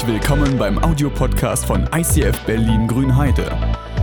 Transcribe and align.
Herzlich 0.00 0.22
willkommen 0.22 0.56
beim 0.56 0.82
Audiopodcast 0.82 1.66
von 1.66 1.86
ICF 1.94 2.46
Berlin 2.46 2.88
Grünheide. 2.88 3.52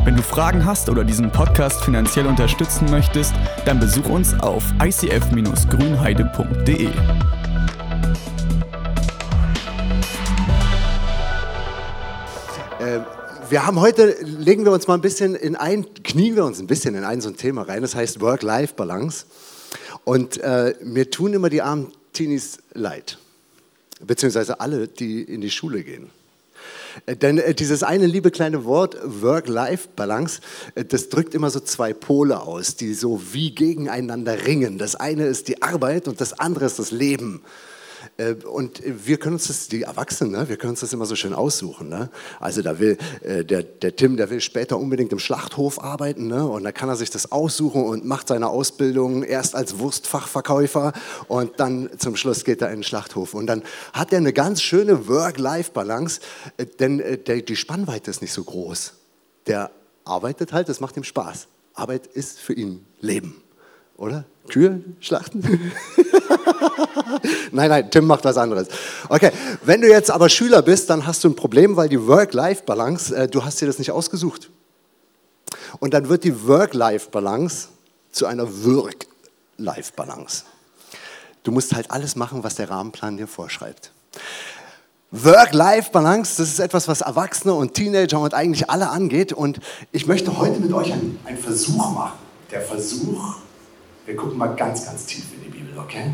Wenn 0.06 0.16
du 0.16 0.22
Fragen 0.22 0.64
hast 0.64 0.90
oder 0.90 1.04
diesen 1.04 1.32
Podcast 1.32 1.84
finanziell 1.84 2.28
unterstützen 2.28 2.88
möchtest, 2.92 3.34
dann 3.66 3.80
besuch 3.80 4.08
uns 4.08 4.40
auf 4.40 4.64
icf-grünheide.de. 4.80 6.86
Äh, 6.86 6.92
wir 13.50 13.66
haben 13.66 13.80
heute, 13.80 14.18
legen 14.22 14.66
wir 14.66 14.74
uns 14.74 14.86
mal 14.86 14.94
ein 14.94 15.02
bisschen 15.02 15.34
in 15.34 15.56
ein, 15.56 15.88
knien 16.04 16.36
wir 16.36 16.46
uns 16.46 16.60
ein 16.60 16.68
bisschen 16.68 16.94
in 16.94 17.06
ein 17.06 17.22
so 17.22 17.30
ein 17.30 17.38
Thema 17.38 17.64
rein, 17.64 17.82
das 17.82 17.96
heißt 17.96 18.22
Work-Life-Balance. 18.22 19.26
Und 20.04 20.38
äh, 20.42 20.76
mir 20.84 21.10
tun 21.10 21.34
immer 21.34 21.50
die 21.50 21.64
armen 21.64 21.92
Teenies 22.14 22.60
leid, 22.76 23.18
beziehungsweise 24.02 24.60
alle, 24.60 24.88
die 24.88 25.22
in 25.22 25.42
die 25.42 25.52
Schule 25.52 25.84
gehen. 25.84 26.10
Äh, 27.06 27.16
denn 27.16 27.38
äh, 27.38 27.54
dieses 27.54 27.84
eine 27.84 28.06
liebe 28.06 28.32
kleine 28.32 28.66
Wort 28.66 28.98
Work-Life-Balance, 29.04 30.42
äh, 30.76 30.86
das 30.86 31.10
drückt 31.10 31.34
immer 31.34 31.50
so 31.50 31.60
zwei 31.60 31.94
Pole 31.94 32.42
aus, 32.42 32.76
die 32.76 32.94
so 32.94 33.22
wie 33.32 33.54
gegeneinander 33.54 34.46
ringen. 34.46 34.78
Das 34.78 34.96
eine 34.96 35.26
ist 35.26 35.48
die 35.48 35.62
Arbeit 35.62 36.08
und 36.08 36.22
das 36.22 36.34
andere 36.40 36.66
ist 36.66 36.80
das 36.80 36.92
Leben. 36.92 37.42
Äh, 38.18 38.34
und 38.34 38.82
wir 38.84 39.18
können 39.18 39.36
uns 39.36 39.48
das, 39.48 39.68
die 39.68 39.84
Erwachsenen, 39.84 40.32
ne, 40.32 40.50
wir 40.50 40.58
können 40.58 40.72
uns 40.72 40.82
das 40.82 40.94
immer 40.94 41.06
so 41.06 41.16
schön 41.16 41.34
aussuchen. 41.34 41.90
Ne? 41.90 42.10
Also 42.40 42.62
da 42.62 42.80
will 42.80 42.98
äh, 43.22 43.46
der, 43.46 43.64
der 43.64 43.96
Tim, 43.96 44.18
der 44.18 44.30
will 44.30 44.42
später 44.42 44.78
unbedingt 44.78 45.12
im 45.12 45.20
Schlachthof 45.20 45.82
arbeiten 45.82 46.28
ne? 46.28 46.46
und 46.46 46.64
da 46.64 46.72
kann 46.72 46.90
er 46.90 46.96
sich 46.96 47.10
das 47.10 47.32
aussuchen 47.32 47.84
und 47.84 48.06
macht 48.06 48.28
seine 48.28 48.50
Ausbildung 48.50 49.24
erst 49.24 49.56
als 49.56 49.80
Wurstfachverkäufer 49.80 50.94
und 51.28 51.60
dann 51.60 51.90
zum 51.98 52.16
Schluss 52.16 52.44
geht 52.44 52.62
er 52.62 52.70
in 52.70 52.78
den 52.78 52.84
Schlachthof. 52.84 53.34
Und 53.34 53.48
dann 53.48 53.64
hat 53.94 54.12
er 54.12 54.18
eine 54.18 54.34
ganz 54.34 54.62
schöne 54.62 55.08
Work-Life-Balance, 55.08 56.22
äh, 56.58 56.66
denn 56.66 56.98
der, 56.98 57.42
die 57.42 57.56
Spannweite 57.56 58.12
ist 58.12 58.22
nicht 58.22 58.34
so 58.34 58.44
groß. 58.44 58.94
Der 59.46 59.72
arbeitet 60.04 60.54
halt, 60.54 60.70
das 60.70 60.80
macht 60.80 60.98
ihm 60.98 61.04
Spaß. 61.04 61.48
Arbeit 61.74 62.08
ist 62.08 62.40
für 62.40 62.54
ihn 62.54 62.86
Leben, 63.00 63.42
oder? 63.98 64.26
Kühe 64.48 64.82
schlachten? 65.00 65.42
nein, 67.52 67.70
nein, 67.70 67.92
Tim 67.92 68.06
macht 68.06 68.26
was 68.26 68.38
anderes. 68.38 68.68
Okay, 69.10 69.32
wenn 69.64 69.82
du 69.82 69.90
jetzt 69.90 70.12
aber 70.12 70.30
Schüler 70.30 70.62
bist, 70.62 70.90
dann 70.90 71.06
hast 71.06 71.24
du 71.24 71.30
ein 71.30 71.36
Problem, 71.36 71.76
weil 71.76 71.90
die 71.90 72.08
Work-Life-Balance, 72.08 73.16
äh, 73.16 73.28
du 73.28 73.44
hast 73.44 73.62
dir 73.62 73.68
das 73.68 73.80
nicht 73.80 73.92
ausgesucht. 73.92 74.50
Und 75.80 75.94
dann 75.94 76.10
wird 76.10 76.24
die 76.24 76.48
Work-Life-Balance 76.48 77.70
zu 78.12 78.26
einer 78.26 78.48
Work-Life-Balance. 78.66 80.44
Du 81.44 81.52
musst 81.52 81.76
halt 81.76 81.92
alles 81.92 82.16
machen, 82.16 82.44
was 82.44 82.56
der 82.56 82.70
Rahmenplan 82.70 83.18
dir 83.18 83.28
vorschreibt. 83.28 83.92
Work-Life-Balance, 85.12 86.36
das 86.38 86.50
ist 86.50 86.60
etwas, 86.60 86.88
was 86.88 87.02
Erwachsene 87.02 87.54
und 87.54 87.74
Teenager 87.74 88.20
und 88.20 88.34
eigentlich 88.34 88.70
alle 88.70 88.90
angeht. 88.90 89.32
Und 89.32 89.60
ich 89.92 90.06
möchte 90.06 90.38
heute 90.38 90.60
mit 90.60 90.74
euch 90.74 90.92
einen, 90.92 91.20
einen 91.26 91.38
Versuch 91.38 91.92
machen. 91.92 92.18
Der 92.52 92.62
Versuch, 92.62 93.36
wir 94.08 94.16
gucken 94.16 94.38
mal 94.38 94.56
ganz, 94.56 94.86
ganz 94.86 95.06
tief 95.06 95.26
in 95.34 95.44
die 95.44 95.50
Bibel, 95.50 95.78
okay? 95.78 96.14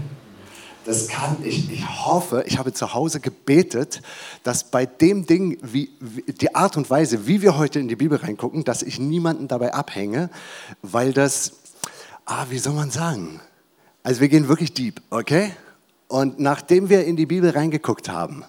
Das 0.83 1.07
kann 1.07 1.37
ich, 1.43 1.71
ich 1.71 2.05
hoffe, 2.05 2.43
ich 2.47 2.57
habe 2.57 2.73
zu 2.73 2.93
Hause 2.93 3.19
gebetet, 3.19 4.01
dass 4.43 4.69
bei 4.69 4.85
dem 4.85 5.27
Ding, 5.27 5.59
wie, 5.61 5.91
wie, 5.99 6.23
die 6.33 6.55
Art 6.55 6.75
und 6.75 6.89
Weise, 6.89 7.27
wie 7.27 7.41
wir 7.41 7.55
heute 7.55 7.79
in 7.79 7.87
die 7.87 7.95
Bibel 7.95 8.17
reingucken, 8.17 8.63
dass 8.63 8.81
ich 8.81 8.99
niemanden 8.99 9.47
dabei 9.47 9.75
abhänge, 9.75 10.29
weil 10.81 11.13
das, 11.13 11.53
ah, 12.25 12.47
wie 12.49 12.57
soll 12.57 12.73
man 12.73 12.89
sagen? 12.89 13.39
Also 14.01 14.21
wir 14.21 14.27
gehen 14.27 14.49
wirklich 14.49 14.73
deep, 14.73 14.99
okay? 15.11 15.51
Und 16.07 16.39
nachdem 16.39 16.89
wir 16.89 17.05
in 17.05 17.15
die 17.15 17.27
Bibel 17.27 17.51
reingeguckt 17.51 18.09
haben, 18.09 18.43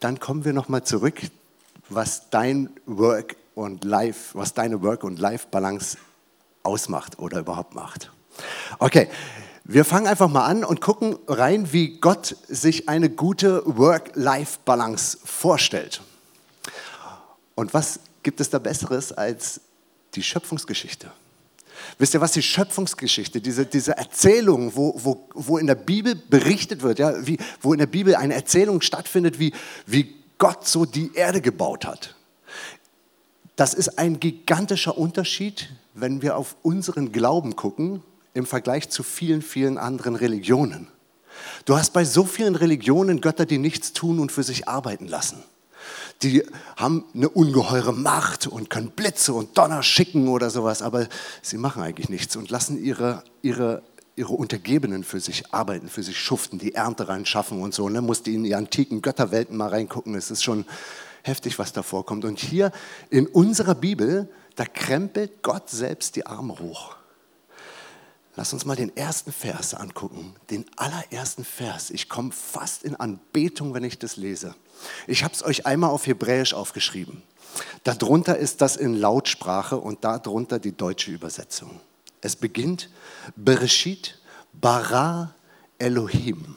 dann 0.00 0.18
kommen 0.18 0.44
wir 0.44 0.52
nochmal 0.52 0.82
zurück, 0.82 1.20
was 1.88 2.28
dein 2.28 2.70
Work 2.86 3.36
und 3.54 3.84
Life, 3.84 4.36
was 4.36 4.52
deine 4.52 4.82
Work 4.82 5.04
und 5.04 5.20
Life 5.20 5.46
Balance 5.50 5.96
ausmacht 6.64 7.20
oder 7.20 7.38
überhaupt 7.38 7.74
macht. 7.74 8.10
Okay, 8.78 9.08
wir 9.64 9.84
fangen 9.84 10.06
einfach 10.06 10.28
mal 10.28 10.44
an 10.44 10.64
und 10.64 10.80
gucken 10.80 11.16
rein, 11.28 11.72
wie 11.72 12.00
Gott 12.00 12.36
sich 12.48 12.88
eine 12.88 13.08
gute 13.08 13.62
Work-Life-Balance 13.64 15.18
vorstellt. 15.24 16.02
Und 17.54 17.72
was 17.72 18.00
gibt 18.22 18.40
es 18.40 18.50
da 18.50 18.58
Besseres 18.58 19.12
als 19.12 19.60
die 20.14 20.22
Schöpfungsgeschichte? 20.22 21.12
Wisst 21.98 22.14
ihr 22.14 22.20
was, 22.20 22.32
die 22.32 22.42
Schöpfungsgeschichte, 22.42 23.40
diese, 23.40 23.64
diese 23.64 23.96
Erzählung, 23.96 24.74
wo, 24.74 24.94
wo, 24.96 25.28
wo 25.34 25.58
in 25.58 25.66
der 25.66 25.74
Bibel 25.74 26.16
berichtet 26.16 26.82
wird, 26.82 26.98
ja, 26.98 27.26
wie, 27.26 27.38
wo 27.60 27.72
in 27.72 27.78
der 27.78 27.86
Bibel 27.86 28.14
eine 28.14 28.34
Erzählung 28.34 28.80
stattfindet, 28.80 29.38
wie, 29.38 29.52
wie 29.86 30.14
Gott 30.38 30.66
so 30.66 30.84
die 30.84 31.14
Erde 31.14 31.40
gebaut 31.40 31.86
hat. 31.86 32.16
Das 33.56 33.74
ist 33.74 33.98
ein 33.98 34.18
gigantischer 34.18 34.98
Unterschied, 34.98 35.70
wenn 35.94 36.22
wir 36.22 36.36
auf 36.36 36.56
unseren 36.62 37.12
Glauben 37.12 37.54
gucken 37.54 38.02
im 38.34 38.46
Vergleich 38.46 38.88
zu 38.90 39.02
vielen, 39.02 39.42
vielen 39.42 39.78
anderen 39.78 40.16
Religionen. 40.16 40.88
Du 41.64 41.76
hast 41.76 41.92
bei 41.92 42.04
so 42.04 42.24
vielen 42.24 42.56
Religionen 42.56 43.20
Götter, 43.20 43.46
die 43.46 43.58
nichts 43.58 43.92
tun 43.92 44.18
und 44.18 44.32
für 44.32 44.42
sich 44.42 44.68
arbeiten 44.68 45.06
lassen. 45.06 45.42
Die 46.22 46.44
haben 46.76 47.04
eine 47.14 47.28
ungeheure 47.28 47.92
Macht 47.92 48.46
und 48.46 48.70
können 48.70 48.90
Blitze 48.90 49.32
und 49.32 49.58
Donner 49.58 49.82
schicken 49.82 50.28
oder 50.28 50.50
sowas, 50.50 50.82
aber 50.82 51.08
sie 51.40 51.58
machen 51.58 51.82
eigentlich 51.82 52.08
nichts 52.08 52.36
und 52.36 52.50
lassen 52.50 52.82
ihre, 52.82 53.24
ihre, 53.42 53.82
ihre 54.14 54.32
Untergebenen 54.32 55.02
für 55.02 55.18
sich 55.18 55.52
arbeiten, 55.52 55.88
für 55.88 56.02
sich 56.02 56.18
schuften, 56.18 56.58
die 56.58 56.74
Ernte 56.74 57.08
reinschaffen 57.08 57.60
und 57.60 57.74
so. 57.74 57.88
Ne? 57.88 58.00
Musst 58.00 58.28
in 58.28 58.44
die 58.44 58.54
antiken 58.54 59.02
Götterwelten 59.02 59.56
mal 59.56 59.68
reingucken, 59.68 60.14
es 60.14 60.30
ist 60.30 60.44
schon 60.44 60.64
heftig, 61.22 61.58
was 61.58 61.72
da 61.72 61.82
vorkommt. 61.82 62.24
Und 62.24 62.38
hier 62.38 62.70
in 63.10 63.26
unserer 63.26 63.74
Bibel, 63.74 64.28
da 64.54 64.64
krempelt 64.64 65.42
Gott 65.42 65.70
selbst 65.70 66.14
die 66.14 66.26
Arme 66.26 66.58
hoch. 66.60 66.96
Lass 68.34 68.52
uns 68.54 68.64
mal 68.64 68.76
den 68.76 68.96
ersten 68.96 69.30
Vers 69.30 69.74
angucken, 69.74 70.34
den 70.50 70.64
allerersten 70.76 71.44
Vers. 71.44 71.90
Ich 71.90 72.08
komme 72.08 72.32
fast 72.32 72.82
in 72.82 72.96
Anbetung, 72.96 73.74
wenn 73.74 73.84
ich 73.84 73.98
das 73.98 74.16
lese. 74.16 74.54
Ich 75.06 75.22
habe 75.22 75.34
es 75.34 75.44
euch 75.44 75.66
einmal 75.66 75.90
auf 75.90 76.06
Hebräisch 76.06 76.54
aufgeschrieben. 76.54 77.22
Darunter 77.84 78.38
ist 78.38 78.62
das 78.62 78.76
in 78.76 78.94
Lautsprache 78.94 79.76
und 79.76 80.04
darunter 80.04 80.58
die 80.58 80.74
deutsche 80.74 81.10
Übersetzung. 81.10 81.80
Es 82.22 82.34
beginnt 82.36 82.88
Bereshit 83.36 84.18
bara 84.54 85.34
Elohim. 85.78 86.56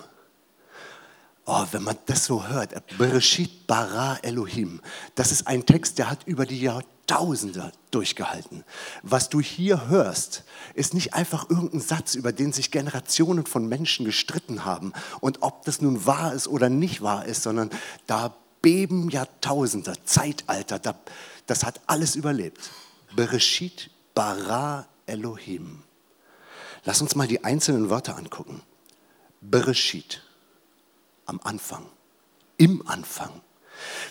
Oh, 1.46 1.66
wenn 1.72 1.84
man 1.84 1.98
das 2.06 2.26
so 2.26 2.48
hört, 2.48 2.74
Bereshit 2.98 3.68
bara 3.68 4.18
Elohim, 4.24 4.82
das 5.14 5.32
ist 5.32 5.46
ein 5.46 5.66
Text, 5.66 6.00
der 6.00 6.10
hat 6.10 6.26
über 6.26 6.46
die 6.46 6.62
Jahrtausende 6.62 6.95
Jahrtausende 7.08 7.72
durchgehalten. 7.92 8.64
Was 9.04 9.30
du 9.30 9.40
hier 9.40 9.88
hörst, 9.88 10.44
ist 10.74 10.94
nicht 10.94 11.14
einfach 11.14 11.50
irgendein 11.50 11.80
Satz, 11.80 12.16
über 12.16 12.32
den 12.32 12.52
sich 12.52 12.72
Generationen 12.72 13.46
von 13.46 13.68
Menschen 13.68 14.06
gestritten 14.06 14.66
haben 14.66 14.92
und 15.22 15.42
ob 15.42 15.64
das 15.66 15.82
nun 15.82 16.06
wahr 16.06 16.34
ist 16.34 16.48
oder 16.48 16.70
nicht 16.70 17.02
wahr 17.02 17.26
ist, 17.26 17.44
sondern 17.44 17.70
da 18.08 18.36
beben 18.62 19.10
Jahrtausende, 19.10 19.94
Zeitalter, 20.06 20.96
das 21.46 21.64
hat 21.64 21.82
alles 21.86 22.16
überlebt. 22.16 22.72
Bereshit 23.16 23.92
bara 24.16 24.88
Elohim. 25.06 25.84
Lass 26.86 27.02
uns 27.02 27.16
mal 27.16 27.28
die 27.28 27.44
einzelnen 27.44 27.90
Wörter 27.90 28.18
angucken. 28.18 28.62
Bereshit, 29.42 30.24
am 31.28 31.40
Anfang, 31.44 31.86
im 32.58 32.88
Anfang. 32.88 33.42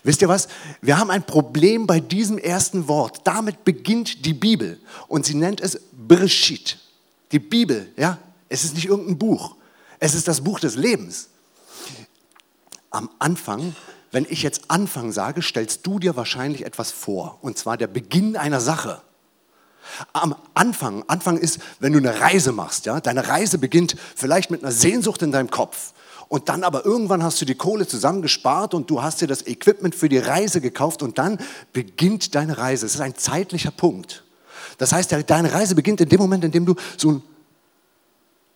Wisst 0.02 0.22
ihr 0.22 0.28
was? 0.28 0.48
Wir 0.80 0.98
haben 0.98 1.10
ein 1.10 1.24
Problem 1.24 1.86
bei 1.86 2.00
diesem 2.00 2.38
ersten 2.38 2.88
Wort. 2.88 3.22
Damit 3.24 3.64
beginnt 3.64 4.26
die 4.26 4.34
Bibel 4.34 4.78
und 5.08 5.26
sie 5.26 5.34
nennt 5.34 5.60
es 5.60 5.80
Bereshit. 5.92 6.78
Die 7.32 7.38
Bibel, 7.38 7.92
ja, 7.96 8.18
es 8.48 8.64
ist 8.64 8.74
nicht 8.74 8.86
irgendein 8.86 9.18
Buch. 9.18 9.56
Es 9.98 10.14
ist 10.14 10.28
das 10.28 10.42
Buch 10.42 10.60
des 10.60 10.76
Lebens. 10.76 11.28
Am 12.90 13.10
Anfang, 13.18 13.74
wenn 14.12 14.26
ich 14.28 14.42
jetzt 14.42 14.62
Anfang 14.68 15.10
sage, 15.10 15.42
stellst 15.42 15.86
du 15.86 15.98
dir 15.98 16.16
wahrscheinlich 16.16 16.64
etwas 16.64 16.92
vor 16.92 17.38
und 17.40 17.58
zwar 17.58 17.76
der 17.76 17.88
Beginn 17.88 18.36
einer 18.36 18.60
Sache. 18.60 19.00
Am 20.12 20.34
Anfang, 20.54 21.04
Anfang 21.08 21.36
ist, 21.36 21.58
wenn 21.80 21.92
du 21.92 21.98
eine 21.98 22.20
Reise 22.20 22.52
machst, 22.52 22.86
ja, 22.86 23.00
deine 23.00 23.26
Reise 23.28 23.58
beginnt 23.58 23.96
vielleicht 24.14 24.50
mit 24.50 24.62
einer 24.62 24.72
Sehnsucht 24.72 25.22
in 25.22 25.32
deinem 25.32 25.50
Kopf 25.50 25.92
und 26.34 26.48
dann 26.48 26.64
aber 26.64 26.84
irgendwann 26.84 27.22
hast 27.22 27.40
du 27.40 27.44
die 27.44 27.54
Kohle 27.54 27.86
zusammengespart 27.86 28.74
und 28.74 28.90
du 28.90 29.00
hast 29.00 29.20
dir 29.20 29.28
das 29.28 29.46
Equipment 29.46 29.94
für 29.94 30.08
die 30.08 30.18
Reise 30.18 30.60
gekauft 30.60 31.00
und 31.04 31.16
dann 31.16 31.38
beginnt 31.72 32.34
deine 32.34 32.58
Reise. 32.58 32.86
Es 32.86 32.96
ist 32.96 33.00
ein 33.00 33.14
zeitlicher 33.14 33.70
Punkt. 33.70 34.24
Das 34.78 34.92
heißt, 34.92 35.14
deine 35.28 35.52
Reise 35.52 35.76
beginnt 35.76 36.00
in 36.00 36.08
dem 36.08 36.18
Moment, 36.18 36.42
in 36.42 36.50
dem 36.50 36.66
du 36.66 36.74
so 36.96 37.22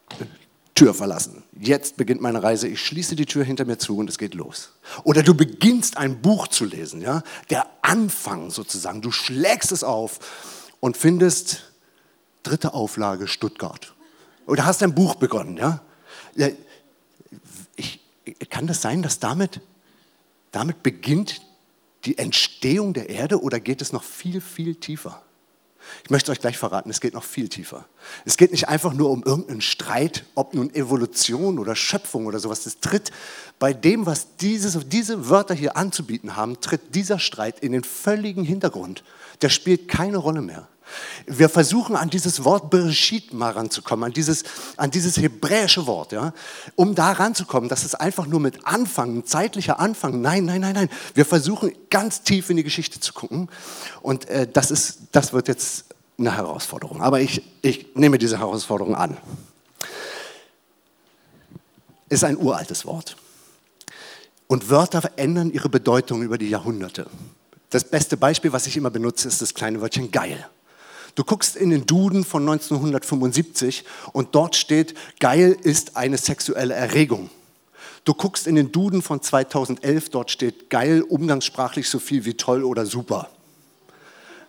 eine 0.09 0.27
Tür 0.75 0.93
verlassen. 0.93 1.45
Jetzt 1.57 1.97
beginnt 1.97 2.21
meine 2.21 2.43
Reise. 2.43 2.67
Ich 2.67 2.85
schließe 2.85 3.15
die 3.15 3.27
Tür 3.27 3.45
hinter 3.45 3.65
mir 3.65 3.79
zu 3.79 3.97
und 3.97 4.11
es 4.11 4.19
geht 4.19 4.35
los. 4.35 4.73
Oder 5.05 5.23
du 5.23 5.35
beginnst 5.35 5.99
ein 5.99 6.21
Buch 6.21 6.49
zu 6.49 6.65
lesen, 6.65 7.01
ja? 7.01 7.23
Der 7.49 7.65
Anfang 7.83 8.51
sozusagen. 8.51 9.03
Du 9.03 9.13
schlägst 9.13 9.71
es 9.71 9.85
auf 9.85 10.19
und 10.81 10.97
findest 10.97 11.63
dritte 12.43 12.75
Auflage 12.75 13.29
Stuttgart. 13.29 13.95
Oder 14.47 14.67
hast 14.67 14.83
ein 14.83 14.97
Buch 14.97 15.15
begonnen, 15.15 15.57
ja? 15.59 15.81
Kann 18.33 18.67
das 18.67 18.83
sein, 18.83 19.03
dass 19.03 19.19
damit 19.19 19.61
damit 20.53 20.83
beginnt 20.83 21.43
die 22.05 22.19
Entstehung 22.19 22.95
der 22.95 23.11
Erde 23.11 23.43
oder 23.43 23.61
geht 23.61 23.83
es 23.83 23.93
noch 23.93 24.03
viel, 24.03 24.41
viel 24.41 24.77
tiefer? 24.77 25.23
Ich 26.05 26.11
möchte 26.11 26.31
euch 26.31 26.41
gleich 26.41 26.59
verraten, 26.59 26.91
es 26.91 27.01
geht 27.01 27.15
noch 27.15 27.25
viel 27.25 27.49
tiefer. 27.49 27.87
Es 28.27 28.37
geht 28.37 28.51
nicht 28.51 28.69
einfach 28.69 28.93
nur 28.93 29.11
um 29.11 29.23
irgendeinen 29.23 29.63
Streit, 29.63 30.25
ob 30.35 30.53
nun 30.53 30.75
Evolution 30.75 31.59
oder 31.59 31.75
Schöpfung 31.75 32.27
oder 32.27 32.41
sowas. 32.41 32.67
Es 32.67 32.81
tritt 32.81 33.11
bei 33.59 33.73
dem, 33.73 34.05
was 34.05 34.37
dieses, 34.37 34.79
diese 34.89 35.31
Wörter 35.31 35.55
hier 35.55 35.77
anzubieten 35.77 36.37
haben, 36.37 36.61
tritt 36.61 36.95
dieser 36.95 37.19
Streit 37.19 37.61
in 37.61 37.73
den 37.73 37.85
völligen 37.85 38.45
Hintergrund. 38.45 39.03
Der 39.41 39.49
spielt 39.49 39.89
keine 39.89 40.19
Rolle 40.19 40.43
mehr. 40.43 40.69
Wir 41.27 41.49
versuchen 41.49 41.97
an 41.97 42.11
dieses 42.11 42.45
Wort 42.45 42.71
Bereshit 42.71 43.33
mal 43.33 43.53
ranzukommen, 43.53 44.05
an 44.05 44.13
dieses, 44.13 44.45
an 44.77 44.91
dieses 44.91 45.17
hebräische 45.17 45.87
Wort, 45.87 46.13
ja, 46.13 46.33
um 46.77 46.95
da 46.95 47.13
ranzukommen, 47.13 47.69
dass 47.69 47.85
es 47.85 47.95
einfach 47.95 48.27
nur 48.27 48.41
mit 48.41 48.67
Anfang, 48.67 49.25
zeitlicher 49.25 49.81
Anfang, 49.81 50.21
nein, 50.21 50.45
nein, 50.45 50.61
nein, 50.61 50.75
nein. 50.75 50.91
Wir 51.15 51.25
versuchen 51.25 51.73
ganz 51.91 52.23
tief 52.23 52.51
in 52.51 52.57
die 52.57 52.65
Geschichte 52.65 53.01
zu 53.01 53.13
gucken 53.13 53.49
und 54.03 54.29
äh, 54.29 54.47
das, 54.51 54.71
ist, 54.71 54.99
das 55.13 55.33
wird 55.33 55.49
jetzt 55.49 55.85
eine 56.19 56.37
Herausforderung. 56.37 57.03
Aber 57.03 57.21
ich, 57.21 57.43
ich 57.63 57.95
nehme 57.95 58.19
diese 58.19 58.39
Herausforderung 58.39 58.95
an. 58.95 59.17
Ist 62.09 62.25
ein 62.25 62.37
uraltes 62.37 62.87
Wort. 62.87 63.17
Und 64.47 64.71
Wörter 64.71 65.03
verändern 65.03 65.53
ihre 65.53 65.69
Bedeutung 65.69 66.23
über 66.23 66.39
die 66.39 66.49
Jahrhunderte. 66.49 67.07
Das 67.71 67.85
beste 67.85 68.17
Beispiel, 68.17 68.53
was 68.53 68.67
ich 68.67 68.77
immer 68.77 68.91
benutze, 68.91 69.29
ist 69.29 69.43
das 69.43 69.53
kleine 69.53 69.81
Wörtchen 69.83 70.11
geil. 70.11 70.49
Du 71.19 71.25
guckst 71.25 71.57
in 71.57 71.71
den 71.71 71.85
Duden 71.85 72.23
von 72.23 72.43
1975 72.49 73.85
und 74.13 74.37
dort 74.37 74.55
steht, 74.55 74.95
geil 75.19 75.57
ist 75.65 75.97
eine 75.97 76.17
sexuelle 76.17 76.75
Erregung. 76.75 77.29
Du 78.05 78.15
guckst 78.15 78.47
in 78.47 78.55
den 78.55 78.71
Duden 78.71 79.03
von 79.03 79.21
2011, 79.21 80.11
dort 80.11 80.31
steht 80.31 80.71
geil 80.71 81.03
umgangssprachlich 81.03 81.91
so 81.91 81.99
viel 81.99 82.25
wie 82.25 82.35
toll 82.35 82.63
oder 82.63 82.87
super. 82.87 83.29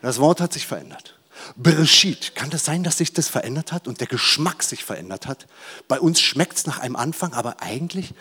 Das 0.04 0.20
Wort 0.20 0.42
hat 0.42 0.54
sich 0.54 0.68
verändert. 0.68 1.18
Bereshit, 1.56 2.36
kann 2.36 2.52
das 2.52 2.66
sein, 2.66 2.84
dass 2.84 3.00
sich 3.00 3.14
das 3.14 3.30
verändert 3.30 3.72
hat 3.72 3.88
und 3.88 4.00
der 4.00 4.08
Geschmack 4.08 4.62
sich 4.62 4.84
verändert 4.84 5.26
hat? 5.26 5.48
Bei 5.88 6.00
uns 6.00 6.22
schmeckt 6.22 6.56
es 6.56 6.68
nach 6.68 6.78
einem 6.78 6.98
Anfang, 6.98 7.34
aber 7.34 7.64
eigentlich, 7.64 8.14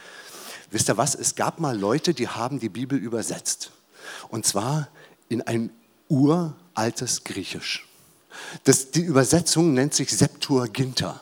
wisst 0.70 0.88
ihr 0.88 0.96
was, 0.96 1.14
es 1.14 1.34
gab 1.34 1.60
mal 1.60 1.78
Leute, 1.78 2.14
die 2.14 2.28
haben 2.28 2.60
die 2.60 2.70
Bibel 2.70 2.98
übersetzt. 2.98 3.72
Und 4.30 4.46
zwar 4.46 4.88
in 5.28 5.42
ein 5.42 5.68
uraltes 6.08 7.24
Griechisch. 7.24 7.84
Das, 8.64 8.90
die 8.90 9.02
Übersetzung 9.02 9.74
nennt 9.74 9.94
sich 9.94 10.10
Septuaginta. 10.16 11.20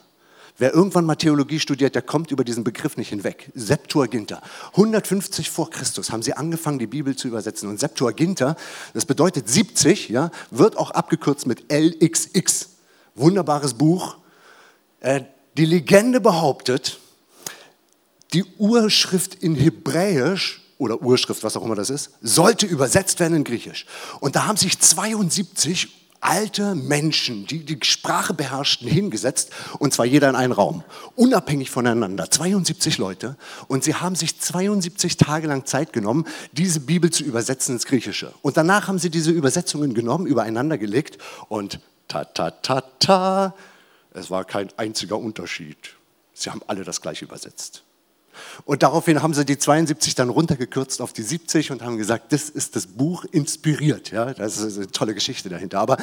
Wer 0.59 0.73
irgendwann 0.73 1.05
mal 1.05 1.17
Theologie 1.17 1.61
studiert, 1.61 1.95
der 1.95 2.03
kommt 2.03 2.31
über 2.31 2.43
diesen 2.43 2.65
Begriff 2.65 2.97
nicht 2.97 3.11
hinweg. 3.11 3.51
Septuaginta. 3.55 4.41
150 4.73 5.51
vor 5.51 5.69
Christus 5.69 6.11
haben 6.11 6.23
sie 6.23 6.33
angefangen, 6.33 6.79
die 6.79 6.87
Bibel 6.87 7.15
zu 7.15 7.29
übersetzen. 7.29 7.69
Und 7.69 7.79
Septuaginta, 7.79 8.57
das 8.95 9.05
bedeutet 9.05 9.51
70, 9.51 10.09
ja, 10.09 10.31
wird 10.51 10.79
auch 10.79 10.93
abgekürzt 10.93 11.47
mit 11.47 11.71
LXX. 11.71 12.71
Wunderbares 13.15 13.75
Buch. 13.75 14.17
Äh, 15.01 15.23
die 15.59 15.67
Legende 15.67 16.21
behauptet, 16.21 17.01
die 18.33 18.45
Urschrift 18.59 19.35
in 19.35 19.55
Hebräisch 19.55 20.63
oder 20.79 21.03
Urschrift, 21.03 21.45
was 21.45 21.57
auch 21.57 21.65
immer 21.65 21.75
das 21.75 21.91
ist, 21.91 22.11
sollte 22.23 22.67
übersetzt 22.67 23.21
werden 23.21 23.37
in 23.37 23.45
Griechisch. 23.45 23.87
Und 24.21 24.37
da 24.37 24.47
haben 24.47 24.57
sich 24.57 24.79
72 24.79 26.06
alte 26.27 26.75
Menschen, 26.75 27.47
die 27.47 27.65
die 27.65 27.79
Sprache 27.83 28.35
beherrschten, 28.35 28.89
hingesetzt, 28.89 29.51
und 29.79 29.95
zwar 29.95 30.05
jeder 30.05 30.29
in 30.29 30.35
einen 30.35 30.53
Raum, 30.53 30.83
unabhängig 31.15 31.71
voneinander, 31.71 32.31
72 32.31 32.99
Leute, 32.99 33.37
und 33.69 33.85
sie 33.85 33.95
haben 33.95 34.17
sich 34.17 34.39
72 34.41 35.17
Tage 35.17 35.47
lang 35.47 35.67
Zeit 35.67 35.93
genommen, 35.93 36.27
diese 36.53 36.81
Bibel 36.81 37.11
zu 37.11 37.23
übersetzen 37.23 37.77
ins 37.77 37.87
Griechische. 37.87 38.33
Und 38.43 38.57
danach 38.57 38.89
haben 38.89 38.99
sie 38.99 39.11
diese 39.11 39.31
Übersetzungen 39.31 39.95
genommen, 39.95 40.27
übereinander 40.27 40.79
gelegt, 40.79 41.19
und 41.49 41.79
ta, 42.09 42.25
ta, 42.25 42.51
ta, 42.51 42.81
ta, 42.99 43.55
es 44.13 44.31
war 44.31 44.45
kein 44.45 44.69
einziger 44.77 45.19
Unterschied. 45.19 45.95
Sie 46.35 46.51
haben 46.51 46.63
alle 46.67 46.85
das 46.85 47.01
gleiche 47.01 47.25
übersetzt. 47.25 47.86
Und 48.65 48.83
daraufhin 48.83 49.23
haben 49.23 49.35
sie 49.35 49.45
die 49.45 49.59
72 49.59 50.15
dann 50.15 50.29
runtergekürzt 50.29 51.01
auf 51.01 51.13
die 51.13 51.23
70 51.23 51.71
und 51.71 51.83
haben 51.83 51.97
gesagt, 51.97 52.33
das 52.33 52.49
ist 52.49 52.77
das 52.77 52.87
Buch 52.87 53.25
inspiriert. 53.25 54.11
Ja, 54.11 54.33
das 54.35 54.59
ist 54.59 54.77
eine 54.77 54.89
tolle 54.89 55.15
Geschichte 55.15 55.49
dahinter. 55.49 55.81
Aber 55.81 55.97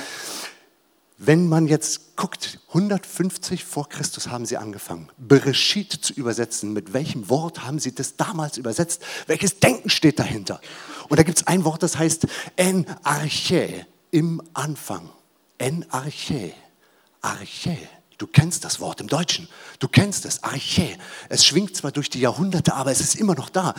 wenn 1.26 1.48
man 1.48 1.68
jetzt 1.68 2.16
guckt, 2.18 2.60
150 2.70 3.64
vor 3.64 3.88
Christus 3.88 4.30
haben 4.30 4.46
sie 4.46 4.58
angefangen, 4.58 5.10
Bereshit 5.18 5.94
zu 5.94 6.14
übersetzen. 6.14 6.74
Mit 6.74 6.94
welchem 6.94 7.30
Wort 7.30 7.66
haben 7.66 7.80
sie 7.80 7.96
das 7.96 8.18
damals 8.18 8.58
übersetzt? 8.58 9.04
Welches 9.28 9.60
Denken 9.60 9.90
steht 9.90 10.20
dahinter? 10.20 10.60
Und 11.10 11.20
da 11.20 11.24
gibt 11.24 11.38
es 11.38 11.48
ein 11.48 11.64
Wort, 11.64 11.84
das 11.84 11.98
heißt 11.98 12.28
en 12.56 12.86
arche, 13.04 13.86
im 14.12 14.42
Anfang. 14.54 15.10
En 15.60 15.86
arche, 15.92 16.52
arche. 17.22 17.78
Du 18.24 18.28
kennst 18.28 18.64
das 18.64 18.80
Wort 18.80 19.02
im 19.02 19.08
Deutschen. 19.08 19.50
Du 19.80 19.90
kennst 19.90 20.24
es, 20.24 20.44
Arche. 20.44 20.98
Es 21.28 21.46
schwingt 21.46 21.76
zwar 21.76 21.92
durch 21.92 22.10
die 22.10 22.22
Jahrhunderte, 22.22 22.74
aber 22.74 22.90
es 22.90 23.02
ist 23.02 23.16
immer 23.16 23.36
noch 23.36 23.50
da. 23.50 23.76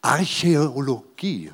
Archäologie 0.00 1.52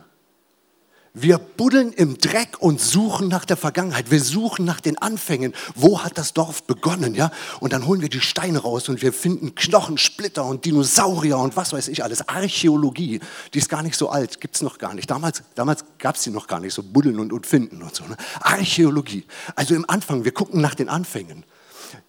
wir 1.16 1.38
buddeln 1.38 1.93
im 1.93 2.19
Dreck 2.19 2.61
und 2.61 2.81
suchen 2.81 3.28
nach 3.28 3.44
der 3.44 3.56
Vergangenheit. 3.56 4.11
Wir 4.11 4.20
suchen 4.20 4.64
nach 4.64 4.81
den 4.81 4.99
Anfängen. 4.99 5.55
Wo 5.76 6.02
hat 6.02 6.19
das 6.19 6.32
Dorf 6.32 6.64
begonnen? 6.64 7.14
Ja? 7.14 7.31
Und 7.61 7.72
dann 7.72 7.87
holen 7.87 8.00
wir 8.00 8.08
die 8.08 8.20
Steine 8.20 8.58
raus 8.58 8.88
und 8.88 9.00
wir 9.00 9.12
finden 9.12 9.55
Knochensplitter 9.55 10.44
und 10.44 10.64
Dinosaurier 10.64 11.38
und 11.38 11.56
was 11.56 11.72
weiß 11.72 11.87
ich 11.87 12.02
alles. 12.02 12.28
Archäologie, 12.28 13.20
die 13.55 13.58
ist 13.58 13.69
gar 13.69 13.84
nicht 13.84 13.96
so 13.96 14.08
alt, 14.08 14.40
gibt 14.40 14.56
es 14.56 14.62
noch 14.62 14.78
gar 14.78 14.93
nicht. 14.93 15.08
Damals, 15.08 15.44
damals 15.55 15.84
gab 15.99 16.16
es 16.16 16.22
die 16.22 16.31
noch 16.31 16.49
gar 16.49 16.58
nicht, 16.58 16.75
so 16.75 16.82
buddeln 16.82 17.20
und, 17.20 17.32
und 17.32 17.46
finden 17.46 17.81
und 17.81 17.94
so. 17.94 18.05
Ne? 18.05 18.16
Archäologie. 18.40 19.25
Also 19.55 19.76
im 19.76 19.88
Anfang, 19.88 20.25
wir 20.25 20.32
gucken 20.32 20.61
nach 20.61 20.75
den 20.75 20.88
Anfängen. 20.88 21.44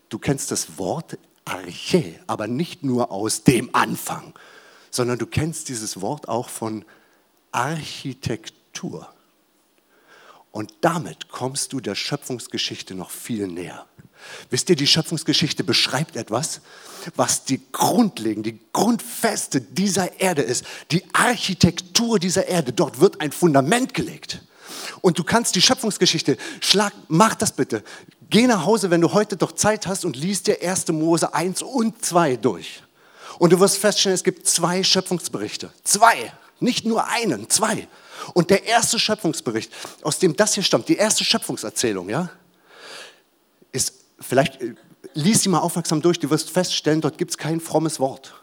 Du 0.10 0.18
kennst 0.18 0.50
das 0.50 0.80
Wort 0.80 1.20
Arche, 1.46 2.20
aber 2.26 2.48
nicht 2.48 2.82
nur 2.82 3.12
aus 3.12 3.44
dem 3.44 3.70
Anfang, 3.74 4.34
sondern 4.90 5.20
du 5.20 5.28
kennst 5.28 5.70
dieses 5.70 6.02
Wort 6.02 6.28
auch 6.28 6.50
von 6.50 6.84
Architektur. 7.52 8.55
Natur. 8.76 9.08
Und 10.52 10.74
damit 10.82 11.30
kommst 11.30 11.74
du 11.74 11.80
der 11.80 11.96
Schöpfungsgeschichte 11.96 12.94
noch 12.94 13.10
viel 13.10 13.48
näher. 13.48 13.86
Wisst 14.50 14.70
ihr, 14.70 14.76
die 14.76 14.88
Schöpfungsgeschichte 14.88 15.64
beschreibt 15.64 16.16
etwas, 16.16 16.62
was 17.16 17.44
die 17.44 17.62
grundlegende, 17.72 18.54
die 18.54 18.60
Grundfeste 18.72 19.62
dieser 19.62 20.20
Erde 20.20 20.42
ist, 20.42 20.66
die 20.92 21.04
Architektur 21.14 22.20
dieser 22.20 22.48
Erde. 22.48 22.74
Dort 22.74 23.00
wird 23.00 23.22
ein 23.22 23.32
Fundament 23.32 23.94
gelegt. 23.94 24.42
Und 25.02 25.20
du 25.20 25.24
kannst 25.24 25.56
die 25.56 25.62
Schöpfungsgeschichte, 25.62 26.38
schlag, 26.62 26.94
mach 27.08 27.36
das 27.36 27.52
bitte. 27.52 27.84
Geh 28.30 28.48
nach 28.48 28.66
Hause, 28.66 28.90
wenn 28.90 29.02
du 29.02 29.14
heute 29.14 29.38
doch 29.38 29.52
Zeit 29.52 29.88
hast 29.88 30.06
und 30.06 30.16
liest 30.16 30.48
dir 30.48 30.58
1. 30.62 30.88
Mose 30.88 31.34
1 31.34 31.62
und 31.62 32.04
2 32.04 32.38
durch. 32.38 32.82
Und 33.38 33.52
du 33.52 33.60
wirst 33.60 33.78
feststellen, 33.78 34.16
es 34.16 34.24
gibt 34.24 34.48
zwei 34.48 34.84
Schöpfungsberichte. 34.84 35.72
Zwei. 35.84 36.32
Nicht 36.60 36.86
nur 36.86 37.08
einen, 37.08 37.50
zwei. 37.50 37.88
Und 38.34 38.50
der 38.50 38.66
erste 38.66 39.00
Schöpfungsbericht, 39.00 39.72
aus 40.02 40.20
dem 40.20 40.36
das 40.36 40.54
hier 40.54 40.64
stammt, 40.64 40.88
die 40.90 40.98
erste 40.98 41.24
Schöpfungserzählung, 41.24 42.10
ja, 42.10 42.30
ist, 43.72 43.94
vielleicht 44.20 44.62
äh, 44.62 44.76
lies 45.14 45.44
sie 45.44 45.50
mal 45.50 45.60
aufmerksam 45.60 46.02
durch, 46.02 46.20
du 46.20 46.30
wirst 46.30 46.50
feststellen, 46.50 47.02
dort 47.02 47.18
gibt 47.18 47.32
es 47.32 47.38
kein 47.38 47.60
frommes 47.60 48.00
Wort. 48.00 48.34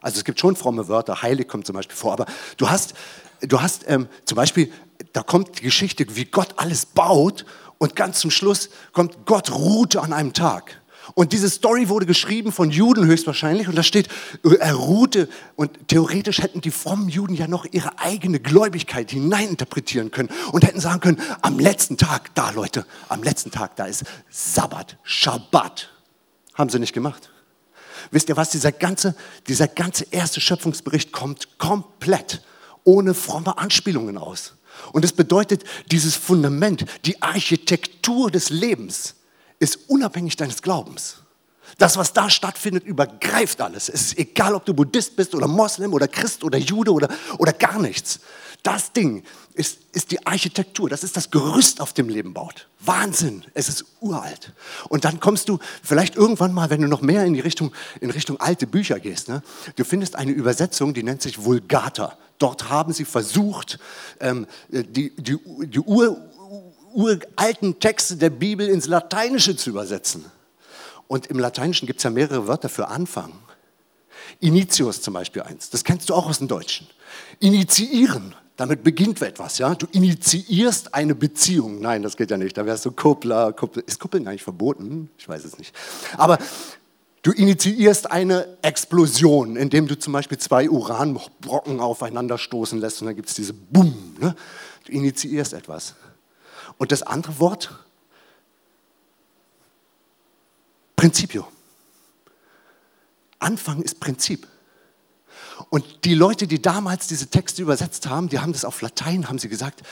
Also 0.00 0.18
es 0.18 0.24
gibt 0.24 0.38
schon 0.38 0.54
fromme 0.54 0.88
Wörter, 0.88 1.22
heilig 1.22 1.48
kommt 1.48 1.66
zum 1.66 1.74
Beispiel 1.74 1.96
vor, 1.96 2.12
aber 2.12 2.26
du 2.58 2.68
hast, 2.68 2.94
du 3.40 3.62
hast 3.62 3.88
ähm, 3.88 4.08
zum 4.26 4.36
Beispiel, 4.36 4.70
da 5.12 5.22
kommt 5.22 5.58
die 5.58 5.62
Geschichte, 5.62 6.04
wie 6.14 6.26
Gott 6.26 6.54
alles 6.56 6.84
baut 6.84 7.46
und 7.78 7.96
ganz 7.96 8.20
zum 8.20 8.30
Schluss 8.30 8.68
kommt, 8.92 9.24
Gott 9.24 9.50
ruhte 9.50 10.02
an 10.02 10.12
einem 10.12 10.32
Tag. 10.32 10.80
Und 11.12 11.32
diese 11.32 11.50
Story 11.50 11.88
wurde 11.90 12.06
geschrieben 12.06 12.50
von 12.50 12.70
Juden 12.70 13.04
höchstwahrscheinlich 13.04 13.68
und 13.68 13.76
da 13.76 13.82
steht, 13.82 14.08
er 14.42 14.74
ruhte 14.74 15.28
und 15.54 15.88
theoretisch 15.88 16.38
hätten 16.38 16.62
die 16.62 16.70
frommen 16.70 17.10
Juden 17.10 17.34
ja 17.34 17.46
noch 17.46 17.66
ihre 17.70 17.98
eigene 17.98 18.40
Gläubigkeit 18.40 19.10
hineininterpretieren 19.10 20.10
können 20.10 20.30
und 20.52 20.64
hätten 20.64 20.80
sagen 20.80 21.00
können, 21.00 21.20
am 21.42 21.58
letzten 21.58 21.98
Tag, 21.98 22.34
da 22.34 22.50
Leute, 22.50 22.86
am 23.08 23.22
letzten 23.22 23.50
Tag, 23.50 23.76
da 23.76 23.84
ist 23.84 24.04
Sabbat, 24.30 24.96
Schabbat. 25.02 25.90
Haben 26.54 26.70
sie 26.70 26.78
nicht 26.78 26.94
gemacht. 26.94 27.30
Wisst 28.10 28.28
ihr 28.28 28.36
was, 28.36 28.50
dieser 28.50 28.72
ganze, 28.72 29.14
dieser 29.46 29.68
ganze 29.68 30.06
erste 30.10 30.40
Schöpfungsbericht 30.40 31.12
kommt 31.12 31.58
komplett 31.58 32.42
ohne 32.84 33.14
fromme 33.14 33.58
Anspielungen 33.58 34.16
aus. 34.18 34.54
Und 34.92 35.04
es 35.04 35.12
bedeutet, 35.12 35.64
dieses 35.90 36.14
Fundament, 36.14 36.84
die 37.04 37.22
Architektur 37.22 38.30
des 38.30 38.50
Lebens, 38.50 39.16
ist 39.58 39.88
unabhängig 39.88 40.36
deines 40.36 40.62
Glaubens. 40.62 41.18
Das, 41.78 41.96
was 41.96 42.12
da 42.12 42.30
stattfindet, 42.30 42.84
übergreift 42.84 43.60
alles. 43.60 43.88
Es 43.88 44.02
ist 44.02 44.18
egal, 44.18 44.54
ob 44.54 44.64
du 44.64 44.74
Buddhist 44.74 45.16
bist 45.16 45.34
oder 45.34 45.48
Moslem 45.48 45.92
oder 45.92 46.08
Christ 46.08 46.44
oder 46.44 46.58
Jude 46.58 46.92
oder, 46.92 47.08
oder 47.38 47.52
gar 47.52 47.78
nichts. 47.80 48.20
Das 48.62 48.92
Ding 48.92 49.24
ist, 49.52 49.78
ist 49.92 50.10
die 50.10 50.26
Architektur, 50.26 50.88
das 50.88 51.04
ist 51.04 51.18
das 51.18 51.30
Gerüst, 51.30 51.82
auf 51.82 51.92
dem 51.92 52.08
Leben 52.08 52.32
baut. 52.32 52.66
Wahnsinn, 52.80 53.44
es 53.52 53.68
ist 53.68 53.84
uralt. 54.00 54.52
Und 54.88 55.04
dann 55.04 55.20
kommst 55.20 55.50
du 55.50 55.58
vielleicht 55.82 56.16
irgendwann 56.16 56.54
mal, 56.54 56.70
wenn 56.70 56.80
du 56.80 56.88
noch 56.88 57.02
mehr 57.02 57.26
in 57.26 57.34
die 57.34 57.40
Richtung, 57.40 57.72
in 58.00 58.10
Richtung 58.10 58.40
alte 58.40 58.66
Bücher 58.66 59.00
gehst, 59.00 59.28
ne? 59.28 59.42
du 59.76 59.84
findest 59.84 60.16
eine 60.16 60.32
Übersetzung, 60.32 60.94
die 60.94 61.02
nennt 61.02 61.20
sich 61.20 61.44
Vulgata. 61.44 62.16
Dort 62.38 62.70
haben 62.70 62.92
sie 62.94 63.04
versucht, 63.04 63.78
ähm, 64.20 64.46
die, 64.68 65.14
die, 65.14 65.38
die 65.66 65.80
ur, 65.80 66.16
uralten 66.94 67.80
Texte 67.80 68.16
der 68.16 68.30
Bibel 68.30 68.68
ins 68.68 68.86
Lateinische 68.86 69.56
zu 69.56 69.70
übersetzen. 69.70 70.24
Und 71.06 71.26
im 71.26 71.38
Lateinischen 71.38 71.86
gibt 71.86 71.98
es 71.98 72.04
ja 72.04 72.10
mehrere 72.10 72.48
Wörter 72.48 72.68
für 72.68 72.88
Anfang. 72.88 73.32
Initius 74.40 75.02
zum 75.02 75.14
Beispiel 75.14 75.42
eins, 75.42 75.70
das 75.70 75.84
kennst 75.84 76.08
du 76.08 76.14
auch 76.14 76.26
aus 76.26 76.38
dem 76.38 76.48
Deutschen. 76.48 76.86
Initiieren, 77.40 78.34
damit 78.56 78.84
beginnt 78.84 79.20
etwas, 79.22 79.58
ja. 79.58 79.74
Du 79.74 79.86
initiierst 79.92 80.94
eine 80.94 81.14
Beziehung. 81.14 81.80
Nein, 81.80 82.02
das 82.02 82.16
geht 82.16 82.30
ja 82.30 82.36
nicht. 82.36 82.56
Da 82.56 82.64
wärst 82.64 82.84
du 82.84 82.92
Kuppler. 82.92 83.52
Kuppel. 83.52 83.82
Ist 83.86 83.98
Kuppeln 83.98 84.26
eigentlich 84.28 84.44
verboten? 84.44 85.10
Ich 85.18 85.28
weiß 85.28 85.44
es 85.44 85.58
nicht. 85.58 85.74
Aber 86.16 86.38
du 87.22 87.32
initiierst 87.32 88.10
eine 88.10 88.56
Explosion, 88.62 89.56
indem 89.56 89.88
du 89.88 89.98
zum 89.98 90.12
Beispiel 90.12 90.38
zwei 90.38 90.70
Uranbrocken 90.70 91.80
aufeinander 91.80 92.38
stoßen 92.38 92.78
lässt 92.80 93.02
und 93.02 93.06
dann 93.06 93.16
gibt 93.16 93.28
es 93.28 93.34
diese 93.34 93.52
Bumm. 93.52 94.16
Ne? 94.20 94.36
Du 94.86 94.92
initiierst 94.92 95.52
etwas. 95.52 95.94
Und 96.78 96.92
das 96.92 97.02
andere 97.02 97.38
Wort 97.38 97.84
Prinzipio. 100.96 101.46
Anfang 103.38 103.82
ist 103.82 104.00
Prinzip. 104.00 104.46
Und 105.70 106.04
die 106.04 106.14
Leute, 106.14 106.46
die 106.46 106.62
damals 106.62 107.06
diese 107.06 107.28
Texte 107.28 107.62
übersetzt 107.62 108.06
haben, 108.08 108.28
die 108.28 108.38
haben 108.38 108.52
das 108.52 108.64
auf 108.64 108.80
Latein, 108.80 109.28
haben 109.28 109.38
sie 109.38 109.48
gesagt, 109.48 109.82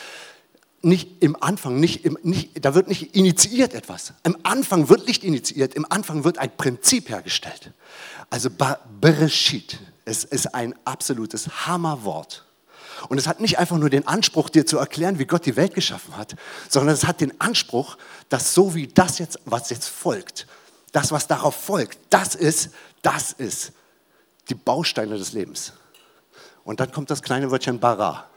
nicht 0.82 1.22
im 1.22 1.40
Anfang, 1.40 1.78
nicht 1.78 2.04
im, 2.04 2.18
nicht, 2.22 2.64
da 2.64 2.74
wird 2.74 2.88
nicht 2.88 3.14
initiiert 3.14 3.72
etwas. 3.74 4.14
Im 4.24 4.36
Anfang 4.42 4.88
wird 4.88 5.06
nicht 5.06 5.22
initiiert, 5.22 5.74
im 5.74 5.86
Anfang 5.90 6.24
wird 6.24 6.38
ein 6.38 6.56
Prinzip 6.56 7.08
hergestellt. 7.08 7.72
Also 8.30 8.50
Bereshit, 9.00 9.78
es 10.04 10.24
ist 10.24 10.54
ein 10.54 10.74
absolutes 10.84 11.66
Hammerwort. 11.66 12.44
Und 13.08 13.18
es 13.18 13.26
hat 13.26 13.40
nicht 13.40 13.58
einfach 13.58 13.76
nur 13.76 13.90
den 13.90 14.06
Anspruch, 14.06 14.48
dir 14.48 14.66
zu 14.66 14.78
erklären, 14.78 15.18
wie 15.18 15.26
Gott 15.26 15.46
die 15.46 15.56
Welt 15.56 15.74
geschaffen 15.74 16.16
hat, 16.16 16.34
sondern 16.68 16.94
es 16.94 17.06
hat 17.06 17.20
den 17.20 17.40
Anspruch, 17.40 17.96
dass 18.28 18.54
so 18.54 18.74
wie 18.74 18.86
das 18.86 19.18
jetzt, 19.18 19.38
was 19.44 19.70
jetzt 19.70 19.88
folgt, 19.88 20.46
das, 20.92 21.10
was 21.10 21.26
darauf 21.26 21.54
folgt, 21.54 21.98
das 22.10 22.34
ist, 22.34 22.70
das 23.02 23.32
ist 23.32 23.72
die 24.48 24.54
Bausteine 24.54 25.16
des 25.18 25.32
Lebens. 25.32 25.72
Und 26.64 26.80
dann 26.80 26.92
kommt 26.92 27.10
das 27.10 27.22
kleine 27.22 27.50
Wörtchen 27.50 27.80
bara. 27.80 28.28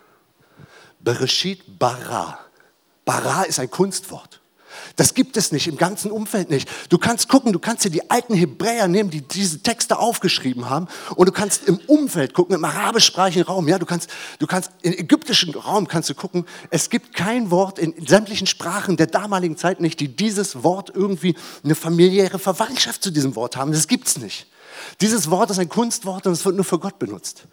Bereshit 0.99 1.77
bara. 1.79 2.39
Bara 3.03 3.43
ist 3.43 3.59
ein 3.59 3.69
Kunstwort. 3.69 4.41
Das 4.95 5.13
gibt 5.13 5.37
es 5.37 5.51
nicht, 5.51 5.67
im 5.67 5.77
ganzen 5.77 6.11
Umfeld 6.11 6.49
nicht. 6.49 6.69
Du 6.89 6.97
kannst 6.97 7.29
gucken, 7.29 7.53
du 7.53 7.59
kannst 7.59 7.85
dir 7.85 7.89
die 7.89 8.09
alten 8.09 8.33
Hebräer 8.33 8.87
nehmen, 8.87 9.09
die 9.09 9.21
diese 9.21 9.59
Texte 9.59 9.99
aufgeschrieben 9.99 10.69
haben, 10.69 10.87
und 11.15 11.27
du 11.27 11.31
kannst 11.31 11.67
im 11.67 11.77
Umfeld 11.87 12.33
gucken, 12.33 12.55
im 12.55 12.63
arabischsprachigen 12.63 13.43
Raum, 13.43 13.67
ja, 13.67 13.79
du 13.79 13.85
kannst, 13.85 14.09
du 14.39 14.47
kannst, 14.47 14.71
im 14.81 14.93
ägyptischen 14.93 15.53
Raum 15.53 15.87
kannst 15.87 16.09
du 16.09 16.15
gucken, 16.15 16.45
es 16.69 16.89
gibt 16.89 17.13
kein 17.13 17.51
Wort 17.51 17.79
in 17.79 17.93
sämtlichen 18.05 18.47
Sprachen 18.47 18.97
der 18.97 19.07
damaligen 19.07 19.57
Zeit 19.57 19.81
nicht, 19.81 19.99
die 19.99 20.15
dieses 20.15 20.63
Wort 20.63 20.91
irgendwie 20.93 21.35
eine 21.63 21.75
familiäre 21.75 22.39
Verwandtschaft 22.39 23.03
zu 23.03 23.11
diesem 23.11 23.35
Wort 23.35 23.57
haben. 23.57 23.71
Das 23.71 23.87
gibt 23.87 24.07
es 24.07 24.17
nicht. 24.17 24.47
Dieses 25.01 25.29
Wort 25.29 25.51
ist 25.51 25.59
ein 25.59 25.69
Kunstwort 25.69 26.27
und 26.27 26.33
es 26.33 26.45
wird 26.45 26.55
nur 26.55 26.65
für 26.65 26.79
Gott 26.79 26.99
benutzt. 26.99 27.47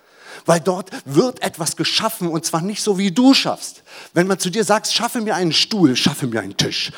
Weil 0.46 0.60
dort 0.60 0.90
wird 1.04 1.42
etwas 1.42 1.76
geschaffen 1.76 2.28
und 2.28 2.44
zwar 2.44 2.60
nicht 2.60 2.82
so, 2.82 2.98
wie 2.98 3.10
du 3.10 3.34
schaffst. 3.34 3.82
Wenn 4.14 4.26
man 4.26 4.38
zu 4.38 4.50
dir 4.50 4.64
sagt, 4.64 4.88
schaffe 4.88 5.20
mir 5.20 5.34
einen 5.34 5.52
Stuhl, 5.52 5.96
schaffe 5.96 6.26
mir 6.26 6.40
einen 6.40 6.56
Tisch, 6.56 6.92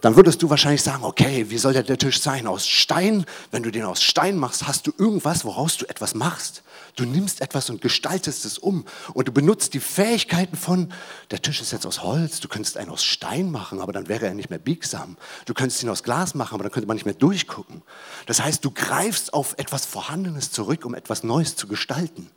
dann 0.00 0.16
würdest 0.16 0.42
du 0.42 0.48
wahrscheinlich 0.48 0.82
sagen, 0.82 1.04
okay, 1.04 1.46
wie 1.50 1.58
soll 1.58 1.74
der, 1.74 1.98
Tisch 1.98 2.20
sein? 2.20 2.46
Aus 2.46 2.66
Stein? 2.66 3.26
Wenn 3.50 3.62
du 3.62 3.70
den 3.70 3.84
aus 3.84 4.02
Stein 4.02 4.36
machst, 4.36 4.66
hast 4.66 4.86
du 4.86 4.92
irgendwas, 4.96 5.44
woraus 5.44 5.76
du 5.76 5.86
etwas 5.86 6.14
machst. 6.14 6.62
Du 6.96 7.04
nimmst 7.04 7.40
etwas 7.40 7.70
und 7.70 7.82
gestaltest 7.82 8.44
es 8.44 8.58
um 8.58 8.84
und 9.12 9.28
du 9.28 9.32
benutzt 9.32 9.74
die 9.74 9.80
Fähigkeiten 9.80 10.56
von, 10.56 10.92
der 11.30 11.40
Tisch 11.40 11.60
ist 11.60 11.72
jetzt 11.72 11.86
aus 11.86 12.02
Holz, 12.02 12.40
du 12.40 12.48
könntest 12.48 12.76
einen 12.76 12.90
aus 12.90 13.04
Stein 13.04 13.50
machen, 13.50 13.80
aber 13.80 13.92
dann 13.92 14.08
wäre 14.08 14.26
er 14.26 14.34
nicht 14.34 14.50
mehr 14.50 14.58
biegsam. 14.58 15.16
Du 15.44 15.54
könntest 15.54 15.82
ihn 15.82 15.88
aus 15.88 16.02
Glas 16.02 16.34
machen, 16.34 16.54
aber 16.54 16.64
dann 16.64 16.72
könnte 16.72 16.88
man 16.88 16.96
nicht 16.96 17.06
mehr 17.06 17.14
durchgucken. 17.14 17.82
Das 18.26 18.42
heißt, 18.42 18.64
du 18.64 18.70
greifst 18.70 19.34
auf 19.34 19.54
etwas 19.58 19.86
Vorhandenes 19.86 20.50
zurück, 20.50 20.84
um 20.84 20.94
etwas 20.94 21.22
Neues 21.22 21.56
zu 21.56 21.68
gestalten. 21.68 22.30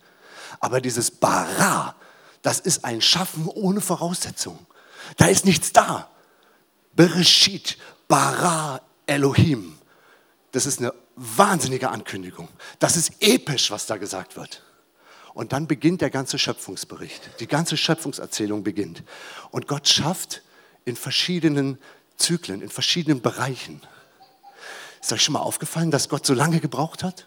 Aber 0.60 0.80
dieses 0.80 1.10
Bara, 1.10 1.94
das 2.42 2.60
ist 2.60 2.84
ein 2.84 3.00
Schaffen 3.00 3.48
ohne 3.48 3.80
Voraussetzung. 3.80 4.66
Da 5.16 5.26
ist 5.26 5.44
nichts 5.44 5.72
da. 5.72 6.08
Bereshit, 6.94 7.78
Bara 8.08 8.80
Elohim. 9.06 9.78
Das 10.52 10.66
ist 10.66 10.78
eine 10.78 10.92
wahnsinnige 11.16 11.90
Ankündigung. 11.90 12.48
Das 12.78 12.96
ist 12.96 13.12
episch, 13.20 13.70
was 13.70 13.86
da 13.86 13.96
gesagt 13.96 14.36
wird. 14.36 14.62
Und 15.32 15.52
dann 15.52 15.66
beginnt 15.66 16.00
der 16.00 16.10
ganze 16.10 16.38
Schöpfungsbericht. 16.38 17.40
Die 17.40 17.48
ganze 17.48 17.76
Schöpfungserzählung 17.76 18.62
beginnt. 18.62 19.02
Und 19.50 19.66
Gott 19.66 19.88
schafft 19.88 20.42
in 20.84 20.96
verschiedenen 20.96 21.78
Zyklen, 22.16 22.62
in 22.62 22.68
verschiedenen 22.68 23.20
Bereichen. 23.20 23.80
Ist 25.00 25.12
euch 25.12 25.22
schon 25.22 25.32
mal 25.32 25.40
aufgefallen, 25.40 25.90
dass 25.90 26.08
Gott 26.08 26.24
so 26.24 26.34
lange 26.34 26.60
gebraucht 26.60 27.02
hat? 27.02 27.26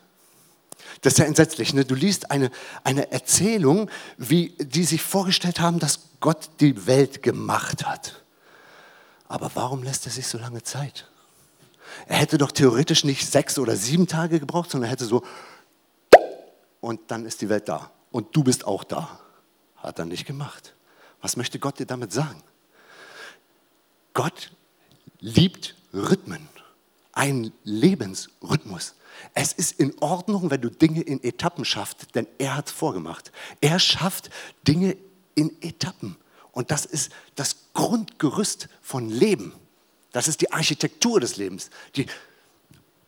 Das 1.02 1.14
ist 1.14 1.20
ja 1.20 1.26
entsetzlich. 1.26 1.74
Ne? 1.74 1.86
Du 1.86 1.96
liest 1.96 2.32
eine, 2.32 2.50
eine 2.84 3.12
Erzählung, 3.12 3.90
wie 4.18 4.50
die 4.60 4.84
sich 4.84 5.02
vorgestellt 5.02 5.60
haben, 5.60 5.80
dass 5.80 6.00
Gott 6.20 6.50
die 6.60 6.88
Welt 6.88 7.22
gemacht 7.24 7.86
hat. 7.86 8.24
Aber 9.28 9.52
warum 9.54 9.84
lässt 9.84 10.06
er 10.06 10.12
sich 10.12 10.28
so 10.28 10.38
lange 10.38 10.64
Zeit? 10.64 11.08
Er 12.08 12.18
hätte 12.18 12.38
doch 12.38 12.52
theoretisch 12.52 13.04
nicht 13.04 13.30
sechs 13.30 13.60
oder 13.60 13.76
sieben 13.76 14.08
Tage 14.08 14.40
gebraucht, 14.40 14.72
sondern 14.72 14.90
er 14.90 14.92
hätte 14.92 15.06
so 15.06 15.24
und 16.80 17.12
dann 17.12 17.26
ist 17.26 17.42
die 17.42 17.50
Welt 17.50 17.68
da 17.68 17.92
und 18.12 18.36
du 18.36 18.44
bist 18.44 18.66
auch 18.66 18.84
da. 18.84 19.20
Hat 19.78 20.00
er 20.00 20.06
nicht 20.06 20.26
gemacht. 20.26 20.74
Was 21.22 21.38
möchte 21.38 21.60
Gott 21.60 21.80
dir 21.80 21.86
damit 21.86 22.12
sagen? 22.12 22.42
Gott 24.14 24.52
liebt 25.20 25.76
Rhythmen, 25.94 26.48
einen 27.18 27.52
Lebensrhythmus. 27.64 28.94
Es 29.34 29.52
ist 29.52 29.80
in 29.80 29.98
Ordnung, 30.00 30.52
wenn 30.52 30.62
du 30.62 30.70
Dinge 30.70 31.02
in 31.02 31.24
Etappen 31.24 31.66
schaffst, 31.66 32.14
denn 32.14 32.28
er 32.38 32.56
hat 32.56 32.68
es 32.68 32.72
vorgemacht. 32.72 33.32
Er 33.60 33.80
schafft 33.80 34.30
Dinge 34.68 34.96
in 35.34 35.60
Etappen. 35.62 36.16
Und 36.52 36.70
das 36.70 36.86
ist 36.86 37.12
das 37.36 37.56
Grundgerüst 37.74 38.70
von 38.82 39.10
Leben. 39.10 39.54
Das 40.12 40.28
ist 40.28 40.42
die 40.42 40.52
Architektur 40.52 41.20
des 41.20 41.38
Lebens. 41.38 41.72
Die 41.96 42.06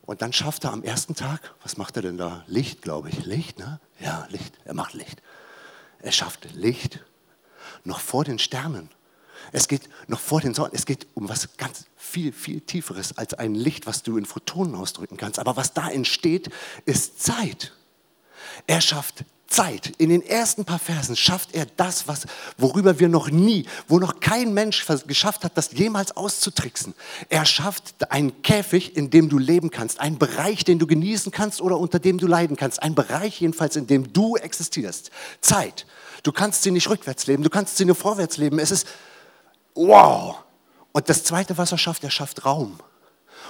und 0.06 0.22
dann 0.22 0.32
schafft 0.32 0.64
er 0.64 0.72
am 0.72 0.82
ersten 0.82 1.14
Tag, 1.14 1.54
was 1.62 1.76
macht 1.76 1.94
er 1.94 2.02
denn 2.02 2.18
da? 2.18 2.42
Licht, 2.48 2.82
glaube 2.82 3.10
ich. 3.10 3.24
Licht, 3.26 3.60
ne? 3.60 3.78
Ja, 4.00 4.26
Licht. 4.30 4.58
Er 4.64 4.74
macht 4.74 4.92
Licht. 4.92 5.22
Er 6.00 6.10
schafft 6.10 6.52
Licht 6.52 6.98
noch 7.84 8.00
vor 8.00 8.24
den 8.24 8.40
Sternen. 8.40 8.88
Es 9.52 9.68
geht 9.68 9.82
noch 10.08 10.20
vor 10.20 10.40
den 10.40 10.54
Sonnen. 10.54 10.72
Es 10.74 10.86
geht 10.86 11.06
um 11.14 11.28
was 11.28 11.56
ganz 11.56 11.86
viel, 11.96 12.32
viel 12.32 12.60
Tieferes 12.60 13.16
als 13.16 13.34
ein 13.34 13.54
Licht, 13.54 13.86
was 13.86 14.02
du 14.02 14.16
in 14.16 14.26
Photonen 14.26 14.74
ausdrücken 14.74 15.16
kannst. 15.16 15.38
Aber 15.38 15.56
was 15.56 15.74
da 15.74 15.88
entsteht, 15.88 16.50
ist 16.84 17.22
Zeit. 17.22 17.72
Er 18.66 18.80
schafft 18.80 19.24
Zeit, 19.50 19.92
in 19.98 20.10
den 20.10 20.22
ersten 20.22 20.64
paar 20.64 20.78
Versen 20.78 21.16
schafft 21.16 21.56
er 21.56 21.66
das, 21.76 22.06
was, 22.06 22.26
worüber 22.56 23.00
wir 23.00 23.08
noch 23.08 23.30
nie, 23.30 23.66
wo 23.88 23.98
noch 23.98 24.20
kein 24.20 24.54
Mensch 24.54 24.86
geschafft 25.08 25.42
hat, 25.42 25.58
das 25.58 25.72
jemals 25.72 26.16
auszutricksen. 26.16 26.94
Er 27.28 27.44
schafft 27.44 28.12
einen 28.12 28.42
Käfig, 28.42 28.96
in 28.96 29.10
dem 29.10 29.28
du 29.28 29.38
leben 29.38 29.70
kannst, 29.70 29.98
einen 29.98 30.18
Bereich, 30.18 30.64
den 30.64 30.78
du 30.78 30.86
genießen 30.86 31.32
kannst 31.32 31.60
oder 31.60 31.78
unter 31.78 31.98
dem 31.98 32.18
du 32.18 32.28
leiden 32.28 32.56
kannst, 32.56 32.80
einen 32.80 32.94
Bereich 32.94 33.40
jedenfalls, 33.40 33.74
in 33.74 33.88
dem 33.88 34.12
du 34.12 34.36
existierst. 34.36 35.10
Zeit. 35.40 35.84
Du 36.22 36.30
kannst 36.30 36.62
sie 36.62 36.70
nicht 36.70 36.88
rückwärts 36.88 37.26
leben, 37.26 37.42
du 37.42 37.50
kannst 37.50 37.76
sie 37.76 37.84
nur 37.84 37.96
vorwärts 37.96 38.36
leben. 38.36 38.60
Es 38.60 38.70
ist 38.70 38.86
wow. 39.74 40.36
Und 40.92 41.08
das 41.08 41.24
Zweite, 41.24 41.56
was 41.58 41.72
er 41.72 41.78
schafft, 41.78 42.04
er 42.04 42.10
schafft 42.10 42.44
Raum. 42.44 42.78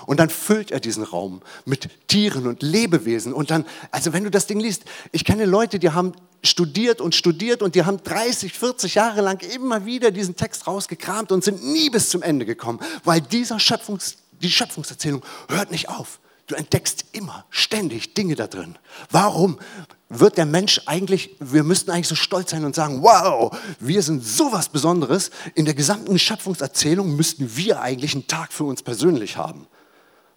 Und 0.06 0.18
dann 0.18 0.30
füllt 0.30 0.70
er 0.70 0.80
diesen 0.80 1.02
Raum 1.02 1.42
mit 1.64 1.88
Tieren 2.08 2.46
und 2.46 2.62
Lebewesen. 2.62 3.32
Und 3.32 3.50
dann, 3.50 3.66
also 3.90 4.12
wenn 4.12 4.24
du 4.24 4.30
das 4.30 4.46
Ding 4.46 4.60
liest, 4.60 4.84
ich 5.12 5.24
kenne 5.24 5.44
Leute, 5.44 5.78
die 5.78 5.90
haben 5.90 6.12
studiert 6.42 7.00
und 7.00 7.14
studiert 7.14 7.62
und 7.62 7.74
die 7.74 7.84
haben 7.84 8.02
30, 8.02 8.52
40 8.52 8.94
Jahre 8.94 9.20
lang 9.20 9.42
immer 9.54 9.84
wieder 9.84 10.10
diesen 10.10 10.36
Text 10.36 10.66
rausgekramt 10.66 11.32
und 11.32 11.44
sind 11.44 11.62
nie 11.62 11.90
bis 11.90 12.08
zum 12.08 12.22
Ende 12.22 12.46
gekommen, 12.46 12.80
weil 13.04 13.20
dieser 13.20 13.60
Schöpfungs, 13.60 14.16
die 14.40 14.50
Schöpfungserzählung 14.50 15.22
hört 15.48 15.70
nicht 15.70 15.90
auf. 15.90 16.18
Du 16.50 16.56
entdeckst 16.56 17.04
immer, 17.12 17.44
ständig 17.50 18.14
Dinge 18.14 18.34
da 18.34 18.48
drin. 18.48 18.76
Warum 19.08 19.60
wird 20.08 20.36
der 20.36 20.46
Mensch 20.46 20.80
eigentlich, 20.86 21.36
wir 21.38 21.62
müssten 21.62 21.92
eigentlich 21.92 22.08
so 22.08 22.16
stolz 22.16 22.50
sein 22.50 22.64
und 22.64 22.74
sagen, 22.74 23.04
wow, 23.04 23.56
wir 23.78 24.02
sind 24.02 24.24
sowas 24.24 24.68
Besonderes. 24.68 25.30
In 25.54 25.64
der 25.64 25.74
gesamten 25.74 26.18
Schöpfungserzählung 26.18 27.14
müssten 27.14 27.56
wir 27.56 27.80
eigentlich 27.80 28.14
einen 28.14 28.26
Tag 28.26 28.52
für 28.52 28.64
uns 28.64 28.82
persönlich 28.82 29.36
haben. 29.36 29.68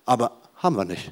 Aber 0.05 0.39
haben 0.57 0.77
wir 0.77 0.85
nicht. 0.85 1.11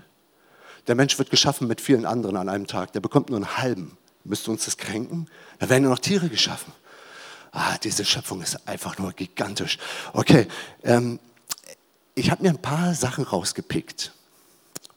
Der 0.86 0.94
Mensch 0.94 1.18
wird 1.18 1.32
geschaffen 1.32 1.68
mit 1.68 1.82
vielen 1.82 2.06
anderen 2.06 2.38
an 2.38 2.48
einem 2.48 2.68
Tag. 2.68 2.94
Der 2.94 3.00
bekommt 3.00 3.32
nur 3.32 3.38
einen 3.38 3.58
halben. 3.58 3.98
Müsste 4.24 4.52
uns 4.52 4.66
das 4.66 4.78
kränken? 4.78 5.28
Da 5.58 5.68
werden 5.68 5.82
nur 5.82 5.94
noch 5.94 6.00
Tiere 6.00 6.30
geschaffen. 6.30 6.72
Ah, 7.52 7.76
diese 7.80 8.06
Schöpfung 8.06 8.44
ist 8.44 8.68
einfach 8.68 9.00
nur 9.00 9.14
gigantisch. 9.14 9.80
Okay, 10.14 10.48
ähm, 10.84 11.20
ich 12.14 12.30
habe 12.30 12.44
mir 12.44 12.50
ein 12.50 12.62
paar 12.62 12.94
Sachen 12.94 13.24
rausgepickt. 13.24 14.14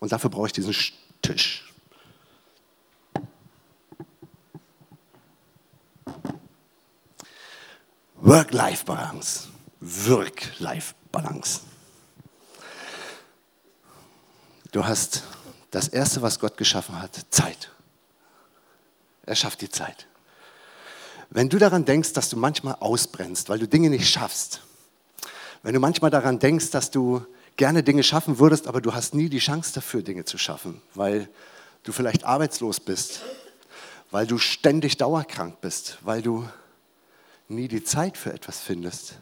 Und 0.01 0.13
dafür 0.13 0.31
brauche 0.31 0.47
ich 0.47 0.53
diesen 0.53 0.75
Tisch. 1.23 1.73
Work-Life-Balance. 8.17 9.49
Work-Life-Balance. 9.81 11.61
Du 14.73 14.85
hast 14.85 15.23
das 15.71 15.89
Erste, 15.89 16.23
was 16.23 16.39
Gott 16.39 16.57
geschaffen 16.57 17.01
hat, 17.01 17.27
Zeit. 17.31 17.71
Er 19.27 19.37
schafft 19.37 19.61
die 19.61 19.69
Zeit. 19.69 20.07
Wenn 21.31 21.49
du 21.49 21.59
daran 21.59 21.85
denkst, 21.85 22.13
dass 22.13 22.31
du 22.31 22.37
manchmal 22.37 22.77
ausbrennst, 22.81 23.49
weil 23.49 23.59
du 23.59 23.69
Dinge 23.69 23.91
nicht 23.91 24.09
schaffst, 24.09 24.63
wenn 25.63 25.75
du 25.75 25.81
manchmal 25.81 26.11
daran 26.11 26.39
denkst, 26.39 26.71
dass 26.71 26.91
du 26.91 27.27
gerne 27.57 27.83
Dinge 27.83 28.03
schaffen 28.03 28.39
würdest, 28.39 28.67
aber 28.67 28.81
du 28.81 28.95
hast 28.95 29.15
nie 29.15 29.29
die 29.29 29.39
Chance 29.39 29.73
dafür, 29.75 30.03
Dinge 30.03 30.25
zu 30.25 30.39
schaffen, 30.39 30.81
weil 30.95 31.29
du 31.83 31.93
vielleicht 31.93 32.25
arbeitslos 32.25 32.81
bist, 32.81 33.23
weil 34.11 34.27
du 34.27 34.39
ständig 34.39 34.97
dauerkrank 34.97 35.61
bist, 35.61 35.99
weil 36.03 36.23
du 36.23 36.49
nie 37.49 37.69
die 37.69 37.85
Zeit 37.85 38.17
für 38.17 38.33
etwas 38.33 38.61
findest, 38.61 39.15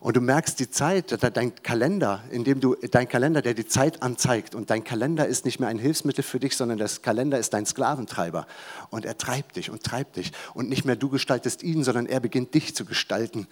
und 0.00 0.16
du 0.16 0.22
merkst 0.22 0.58
die 0.58 0.70
Zeit, 0.70 1.22
dein 1.36 1.54
Kalender, 1.62 2.24
in 2.30 2.42
dem 2.42 2.58
du, 2.58 2.74
dein 2.74 3.06
Kalender, 3.06 3.42
der 3.42 3.52
die 3.52 3.66
Zeit 3.66 4.02
anzeigt. 4.02 4.54
Und 4.54 4.70
dein 4.70 4.82
Kalender 4.82 5.26
ist 5.26 5.44
nicht 5.44 5.60
mehr 5.60 5.68
ein 5.68 5.78
Hilfsmittel 5.78 6.24
für 6.24 6.40
dich, 6.40 6.56
sondern 6.56 6.78
das 6.78 7.02
Kalender 7.02 7.38
ist 7.38 7.52
dein 7.52 7.66
Sklaventreiber. 7.66 8.46
Und 8.88 9.04
er 9.04 9.18
treibt 9.18 9.56
dich 9.56 9.68
und 9.68 9.82
treibt 9.82 10.16
dich. 10.16 10.32
Und 10.54 10.70
nicht 10.70 10.86
mehr 10.86 10.96
du 10.96 11.10
gestaltest 11.10 11.62
ihn, 11.62 11.84
sondern 11.84 12.06
er 12.06 12.20
beginnt 12.20 12.54
dich 12.54 12.74
zu 12.74 12.86
gestalten. 12.86 13.46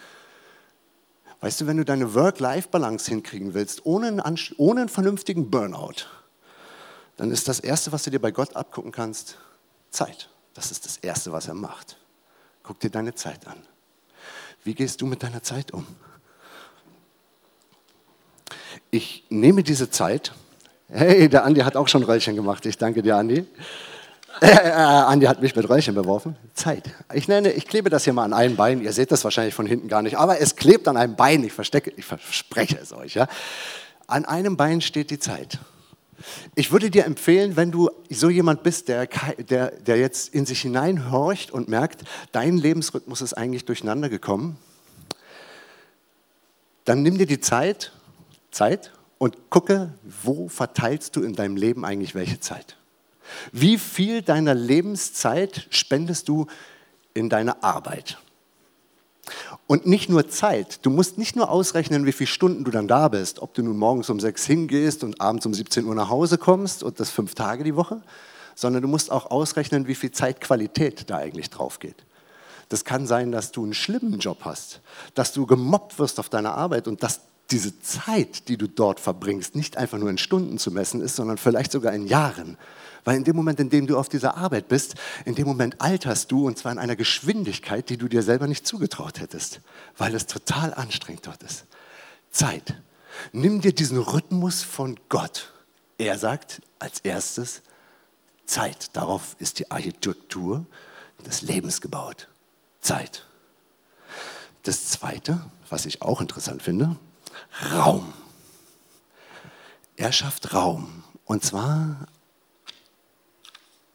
Weißt 1.40 1.60
du, 1.60 1.66
wenn 1.66 1.76
du 1.76 1.84
deine 1.84 2.14
Work-Life-Balance 2.14 3.10
hinkriegen 3.10 3.54
willst, 3.54 3.86
ohne 3.86 4.08
einen, 4.08 4.38
ohne 4.56 4.80
einen 4.80 4.88
vernünftigen 4.88 5.50
Burnout, 5.50 6.06
dann 7.16 7.30
ist 7.30 7.48
das 7.48 7.60
Erste, 7.60 7.92
was 7.92 8.02
du 8.02 8.10
dir 8.10 8.20
bei 8.20 8.30
Gott 8.30 8.56
abgucken 8.56 8.92
kannst, 8.92 9.38
Zeit. 9.90 10.30
Das 10.54 10.70
ist 10.70 10.84
das 10.84 10.96
Erste, 10.98 11.32
was 11.32 11.48
er 11.48 11.54
macht. 11.54 11.96
Guck 12.62 12.80
dir 12.80 12.90
deine 12.90 13.14
Zeit 13.14 13.46
an. 13.46 13.58
Wie 14.64 14.74
gehst 14.74 15.00
du 15.00 15.06
mit 15.06 15.22
deiner 15.22 15.42
Zeit 15.42 15.72
um? 15.72 15.86
ich 18.90 19.24
nehme 19.28 19.62
diese 19.62 19.90
Zeit. 19.90 20.32
Hey, 20.88 21.28
der 21.28 21.44
Andi 21.44 21.60
hat 21.60 21.76
auch 21.76 21.88
schon 21.88 22.02
Röllchen 22.02 22.36
gemacht. 22.36 22.64
Ich 22.66 22.78
danke 22.78 23.02
dir, 23.02 23.16
Andi. 23.16 23.44
Äh, 24.40 24.46
äh, 24.46 24.72
Andi 24.72 25.26
hat 25.26 25.42
mich 25.42 25.54
mit 25.56 25.68
Röllchen 25.68 25.94
beworfen. 25.94 26.36
Zeit. 26.54 26.90
Ich 27.12 27.28
nenne, 27.28 27.52
ich 27.52 27.66
klebe 27.66 27.90
das 27.90 28.04
hier 28.04 28.12
mal 28.12 28.24
an 28.24 28.32
einem 28.32 28.56
Bein. 28.56 28.80
Ihr 28.80 28.92
seht 28.92 29.10
das 29.10 29.24
wahrscheinlich 29.24 29.54
von 29.54 29.66
hinten 29.66 29.88
gar 29.88 30.02
nicht, 30.02 30.16
aber 30.16 30.40
es 30.40 30.56
klebt 30.56 30.88
an 30.88 30.96
einem 30.96 31.16
Bein. 31.16 31.42
Ich 31.44 31.52
verstecke, 31.52 31.92
ich 31.96 32.04
verspreche 32.04 32.78
es 32.80 32.92
euch. 32.92 33.14
Ja. 33.14 33.26
An 34.06 34.24
einem 34.24 34.56
Bein 34.56 34.80
steht 34.80 35.10
die 35.10 35.18
Zeit. 35.18 35.58
Ich 36.54 36.72
würde 36.72 36.90
dir 36.90 37.04
empfehlen, 37.04 37.56
wenn 37.56 37.70
du 37.70 37.90
so 38.10 38.28
jemand 38.28 38.62
bist, 38.62 38.88
der, 38.88 39.06
der, 39.50 39.70
der 39.70 39.98
jetzt 39.98 40.34
in 40.34 40.46
sich 40.46 40.62
hineinhorcht 40.62 41.50
und 41.50 41.68
merkt, 41.68 42.02
dein 42.32 42.56
Lebensrhythmus 42.56 43.20
ist 43.20 43.34
eigentlich 43.34 43.64
durcheinander 43.64 44.08
gekommen, 44.08 44.56
dann 46.84 47.02
nimm 47.02 47.18
dir 47.18 47.26
die 47.26 47.40
Zeit 47.40 47.92
Zeit 48.50 48.92
und 49.18 49.50
gucke, 49.50 49.92
wo 50.02 50.48
verteilst 50.48 51.14
du 51.16 51.22
in 51.22 51.34
deinem 51.34 51.56
Leben 51.56 51.84
eigentlich 51.84 52.14
welche 52.14 52.40
Zeit? 52.40 52.77
Wie 53.52 53.78
viel 53.78 54.22
deiner 54.22 54.54
Lebenszeit 54.54 55.66
spendest 55.70 56.28
du 56.28 56.46
in 57.14 57.28
deine 57.28 57.62
Arbeit? 57.62 58.18
Und 59.66 59.86
nicht 59.86 60.08
nur 60.08 60.28
Zeit, 60.28 60.84
du 60.86 60.90
musst 60.90 61.18
nicht 61.18 61.36
nur 61.36 61.50
ausrechnen, 61.50 62.06
wie 62.06 62.12
viele 62.12 62.28
Stunden 62.28 62.64
du 62.64 62.70
dann 62.70 62.88
da 62.88 63.08
bist, 63.08 63.40
ob 63.40 63.54
du 63.54 63.62
nun 63.62 63.76
morgens 63.76 64.08
um 64.08 64.20
sechs 64.20 64.46
hingehst 64.46 65.04
und 65.04 65.20
abends 65.20 65.44
um 65.44 65.52
17 65.52 65.84
Uhr 65.84 65.94
nach 65.94 66.08
Hause 66.08 66.38
kommst 66.38 66.82
und 66.82 67.00
das 67.00 67.10
fünf 67.10 67.34
Tage 67.34 67.64
die 67.64 67.76
Woche, 67.76 68.02
sondern 68.54 68.82
du 68.82 68.88
musst 68.88 69.10
auch 69.10 69.30
ausrechnen, 69.30 69.86
wie 69.86 69.94
viel 69.94 70.10
Zeitqualität 70.10 71.10
da 71.10 71.18
eigentlich 71.18 71.50
drauf 71.50 71.78
geht. 71.78 72.04
Das 72.70 72.84
kann 72.84 73.06
sein, 73.06 73.32
dass 73.32 73.52
du 73.52 73.64
einen 73.64 73.74
schlimmen 73.74 74.18
Job 74.18 74.38
hast, 74.42 74.80
dass 75.14 75.32
du 75.32 75.46
gemobbt 75.46 75.98
wirst 75.98 76.18
auf 76.18 76.28
deiner 76.28 76.54
Arbeit 76.54 76.88
und 76.88 77.02
dass 77.02 77.20
diese 77.50 77.80
Zeit, 77.80 78.48
die 78.48 78.58
du 78.58 78.68
dort 78.68 79.00
verbringst, 79.00 79.56
nicht 79.56 79.78
einfach 79.78 79.98
nur 79.98 80.10
in 80.10 80.18
Stunden 80.18 80.58
zu 80.58 80.70
messen 80.70 81.00
ist, 81.00 81.16
sondern 81.16 81.38
vielleicht 81.38 81.72
sogar 81.72 81.94
in 81.94 82.06
Jahren. 82.06 82.58
Weil 83.04 83.16
in 83.16 83.24
dem 83.24 83.36
Moment, 83.36 83.60
in 83.60 83.70
dem 83.70 83.86
du 83.86 83.98
auf 83.98 84.08
dieser 84.08 84.36
Arbeit 84.36 84.68
bist, 84.68 84.94
in 85.24 85.34
dem 85.34 85.46
Moment 85.46 85.80
alterst 85.80 86.30
du 86.30 86.46
und 86.46 86.58
zwar 86.58 86.72
in 86.72 86.78
einer 86.78 86.96
Geschwindigkeit, 86.96 87.88
die 87.88 87.96
du 87.96 88.08
dir 88.08 88.22
selber 88.22 88.46
nicht 88.46 88.66
zugetraut 88.66 89.20
hättest, 89.20 89.60
weil 89.96 90.14
es 90.14 90.26
total 90.26 90.74
anstrengend 90.74 91.26
dort 91.26 91.42
ist. 91.42 91.66
Zeit. 92.30 92.74
Nimm 93.32 93.60
dir 93.60 93.72
diesen 93.72 93.98
Rhythmus 93.98 94.62
von 94.62 94.98
Gott. 95.08 95.52
Er 95.98 96.18
sagt 96.18 96.62
als 96.78 97.00
erstes 97.00 97.62
Zeit. 98.46 98.96
Darauf 98.96 99.36
ist 99.38 99.58
die 99.58 99.70
Architektur 99.70 100.66
des 101.26 101.42
Lebens 101.42 101.80
gebaut. 101.80 102.28
Zeit. 102.80 103.26
Das 104.62 104.88
Zweite, 104.88 105.40
was 105.68 105.86
ich 105.86 106.02
auch 106.02 106.20
interessant 106.20 106.62
finde, 106.62 106.96
Raum. 107.72 108.12
Er 109.96 110.12
schafft 110.12 110.54
Raum. 110.54 111.04
Und 111.24 111.44
zwar 111.44 112.06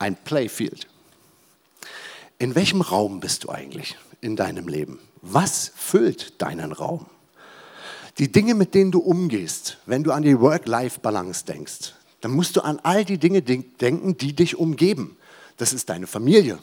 ein 0.04 0.18
Playfield. 0.18 0.88
In 2.38 2.56
welchem 2.56 2.82
Raum 2.82 3.22
bist 3.22 3.46
du 3.46 3.50
eigentlich 3.50 3.98
in 4.20 4.36
deinem 4.36 4.68
Leben? 4.68 5.00
Was 5.22 5.72
füllt 5.78 6.42
deinen 6.42 6.74
Raum? 6.74 7.06
Die 8.18 8.30
Dinge, 8.30 8.54
mit 8.54 8.76
denen 8.76 8.92
du 8.92 9.00
umgehst, 9.00 9.78
wenn 9.86 10.04
du 10.04 10.12
an 10.12 10.24
die 10.24 10.39
Work-Life-Balance 10.39 11.46
denkst, 11.46 11.94
dann 12.20 12.32
musst 12.32 12.58
du 12.58 12.62
an 12.62 12.80
all 12.84 13.06
die 13.06 13.18
Dinge 13.18 13.42
denken, 13.42 14.18
die 14.18 14.34
dich 14.34 14.58
umgeben. 14.58 15.18
Das 15.56 15.72
ist 15.72 15.89
deine 15.89 16.06
Familie. 16.06 16.60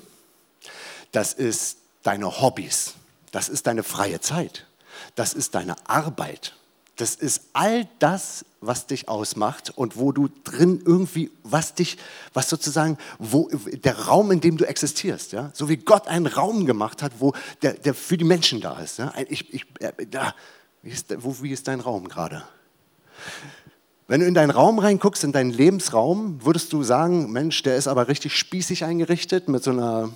Das 1.11 1.33
ist 1.33 1.79
deine 2.03 2.42
Hobbys. 2.42 2.94
Das 3.33 3.48
ist 3.48 3.66
deine 3.66 3.83
freie 3.83 4.20
Zeit. 4.20 4.66
Das 5.14 5.33
ist 5.33 5.55
deine 5.55 5.76
Arbeit. 5.88 6.55
Das 7.00 7.14
ist 7.14 7.42
all 7.54 7.88
das, 7.98 8.44
was 8.60 8.86
dich 8.86 9.08
ausmacht 9.08 9.70
und 9.74 9.96
wo 9.96 10.12
du 10.12 10.28
drin 10.44 10.82
irgendwie, 10.84 11.30
was 11.44 11.74
dich, 11.74 11.96
was 12.34 12.50
sozusagen, 12.50 12.98
wo, 13.18 13.48
der 13.84 13.98
Raum, 13.98 14.30
in 14.32 14.40
dem 14.40 14.58
du 14.58 14.66
existierst, 14.66 15.32
ja? 15.32 15.50
so 15.54 15.70
wie 15.70 15.78
Gott 15.78 16.08
einen 16.08 16.26
Raum 16.26 16.66
gemacht 16.66 17.02
hat, 17.02 17.12
wo 17.18 17.32
der, 17.62 17.72
der 17.72 17.94
für 17.94 18.18
die 18.18 18.24
Menschen 18.24 18.60
da 18.60 18.78
ist. 18.78 18.98
Ja? 18.98 19.14
Ich, 19.28 19.52
ich, 19.54 19.64
da, 20.10 20.34
wie, 20.82 20.90
ist, 20.90 21.06
wo, 21.24 21.42
wie 21.42 21.52
ist 21.52 21.68
dein 21.68 21.80
Raum 21.80 22.06
gerade? 22.06 22.42
Wenn 24.06 24.20
du 24.20 24.26
in 24.26 24.34
deinen 24.34 24.50
Raum 24.50 24.78
reinguckst, 24.78 25.24
in 25.24 25.32
deinen 25.32 25.52
Lebensraum, 25.52 26.44
würdest 26.44 26.72
du 26.72 26.82
sagen, 26.82 27.32
Mensch, 27.32 27.62
der 27.62 27.76
ist 27.76 27.88
aber 27.88 28.08
richtig 28.08 28.36
spießig 28.36 28.84
eingerichtet 28.84 29.48
mit 29.48 29.62
so 29.62 29.70
einer 29.70 30.10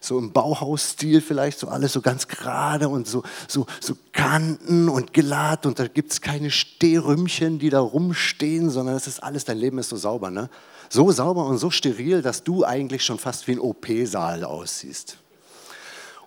so 0.00 0.18
im 0.18 0.32
Bauhausstil 0.32 1.20
vielleicht, 1.20 1.58
so 1.58 1.68
alles 1.68 1.92
so 1.92 2.00
ganz 2.00 2.28
gerade 2.28 2.88
und 2.88 3.06
so, 3.06 3.22
so, 3.46 3.66
so 3.80 3.96
Kanten 4.12 4.88
und 4.88 5.12
glatt 5.12 5.66
und 5.66 5.78
da 5.78 5.86
gibt 5.86 6.12
es 6.12 6.20
keine 6.20 6.50
Stehrümmchen, 6.50 7.58
die 7.58 7.70
da 7.70 7.80
rumstehen, 7.80 8.70
sondern 8.70 8.96
es 8.96 9.06
ist 9.06 9.22
alles, 9.22 9.44
dein 9.44 9.58
Leben 9.58 9.78
ist 9.78 9.88
so 9.88 9.96
sauber, 9.96 10.30
ne? 10.30 10.50
So 10.90 11.10
sauber 11.12 11.44
und 11.44 11.58
so 11.58 11.70
steril, 11.70 12.22
dass 12.22 12.44
du 12.44 12.64
eigentlich 12.64 13.04
schon 13.04 13.18
fast 13.18 13.46
wie 13.46 13.52
ein 13.52 13.60
OP-Saal 13.60 14.44
aussiehst. 14.44 15.18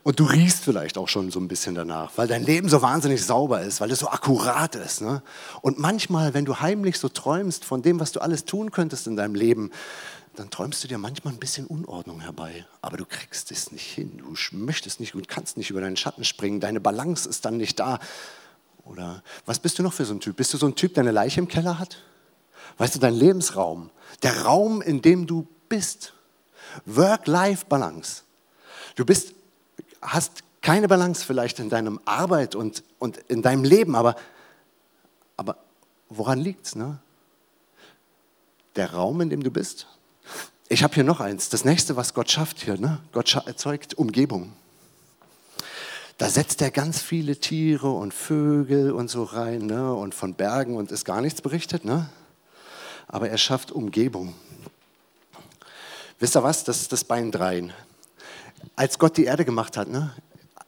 Und 0.03 0.19
du 0.19 0.23
riechst 0.23 0.63
vielleicht 0.63 0.97
auch 0.97 1.07
schon 1.07 1.29
so 1.29 1.39
ein 1.39 1.47
bisschen 1.47 1.75
danach, 1.75 2.11
weil 2.15 2.27
dein 2.27 2.43
Leben 2.43 2.69
so 2.69 2.81
wahnsinnig 2.81 3.23
sauber 3.23 3.61
ist, 3.61 3.81
weil 3.81 3.91
es 3.91 3.99
so 3.99 4.09
akkurat 4.09 4.75
ist. 4.75 5.01
Ne? 5.01 5.21
Und 5.61 5.77
manchmal, 5.77 6.33
wenn 6.33 6.45
du 6.45 6.59
heimlich 6.59 6.97
so 6.97 7.07
träumst 7.07 7.65
von 7.65 7.83
dem, 7.83 7.99
was 7.99 8.11
du 8.11 8.19
alles 8.19 8.45
tun 8.45 8.71
könntest 8.71 9.05
in 9.05 9.15
deinem 9.15 9.35
Leben, 9.35 9.69
dann 10.35 10.49
träumst 10.49 10.83
du 10.83 10.87
dir 10.87 10.97
manchmal 10.97 11.33
ein 11.33 11.39
bisschen 11.39 11.67
Unordnung 11.67 12.21
herbei, 12.21 12.65
aber 12.81 12.97
du 12.97 13.05
kriegst 13.05 13.51
es 13.51 13.71
nicht 13.71 13.85
hin. 13.85 14.17
Du 14.17 14.33
möchtest 14.57 14.99
nicht 14.99 15.13
und 15.13 15.27
kannst 15.27 15.57
nicht 15.57 15.69
über 15.69 15.81
deinen 15.81 15.97
Schatten 15.97 16.23
springen. 16.23 16.59
Deine 16.59 16.79
Balance 16.79 17.27
ist 17.27 17.43
dann 17.43 17.57
nicht 17.57 17.79
da. 17.79 17.99
Oder 18.85 19.23
was 19.45 19.59
bist 19.59 19.77
du 19.77 19.83
noch 19.83 19.93
für 19.93 20.05
so 20.05 20.13
ein 20.13 20.19
Typ? 20.19 20.37
Bist 20.37 20.53
du 20.53 20.57
so 20.57 20.67
ein 20.67 20.75
Typ, 20.75 20.93
der 20.93 21.01
eine 21.01 21.11
Leiche 21.11 21.39
im 21.39 21.47
Keller 21.47 21.79
hat? 21.79 21.97
Weißt 22.77 22.95
du, 22.95 22.99
dein 22.99 23.13
Lebensraum, 23.13 23.89
der 24.23 24.43
Raum, 24.43 24.81
in 24.81 25.01
dem 25.01 25.27
du 25.27 25.47
bist. 25.67 26.13
Work-Life-Balance. 26.85 28.23
Du 28.95 29.05
bist, 29.05 29.33
hast 30.01 30.43
keine 30.61 30.87
Balance 30.87 31.25
vielleicht 31.25 31.59
in 31.59 31.69
deinem 31.69 31.99
Arbeit 32.05 32.55
und, 32.55 32.83
und 32.99 33.17
in 33.27 33.41
deinem 33.41 33.63
Leben, 33.63 33.95
aber, 33.95 34.15
aber 35.35 35.57
woran 36.09 36.39
liegt 36.39 36.67
es? 36.67 36.75
Ne? 36.75 36.99
Der 38.75 38.93
Raum, 38.93 39.19
in 39.21 39.29
dem 39.29 39.43
du 39.43 39.51
bist, 39.51 39.87
ich 40.71 40.83
habe 40.83 40.93
hier 40.93 41.03
noch 41.03 41.19
eins. 41.19 41.49
Das 41.49 41.65
nächste, 41.65 41.95
was 41.95 42.13
Gott 42.13 42.31
schafft 42.31 42.61
hier, 42.61 42.77
ne? 42.77 42.99
Gott 43.11 43.35
erzeugt 43.45 43.93
Umgebung. 43.95 44.53
Da 46.17 46.29
setzt 46.29 46.61
er 46.61 46.71
ganz 46.71 47.01
viele 47.01 47.37
Tiere 47.37 47.89
und 47.89 48.13
Vögel 48.13 48.91
und 48.91 49.09
so 49.09 49.23
rein 49.23 49.65
ne? 49.65 49.93
und 49.93 50.13
von 50.13 50.35
Bergen 50.35 50.75
und 50.75 50.91
ist 50.91 51.03
gar 51.03 51.21
nichts 51.21 51.41
berichtet. 51.41 51.83
Ne? 51.83 52.09
aber 53.11 53.29
er 53.29 53.37
schafft 53.37 53.71
Umgebung. 53.71 54.33
Wisst 56.19 56.35
ihr 56.35 56.43
was? 56.43 56.63
Das 56.63 56.81
ist 56.81 56.91
das 56.91 57.03
Bein 57.03 57.31
dreien. 57.31 57.73
Als 58.75 58.97
Gott 58.97 59.17
die 59.17 59.25
Erde 59.25 59.43
gemacht 59.43 59.75
hat, 59.75 59.89
ne? 59.89 60.13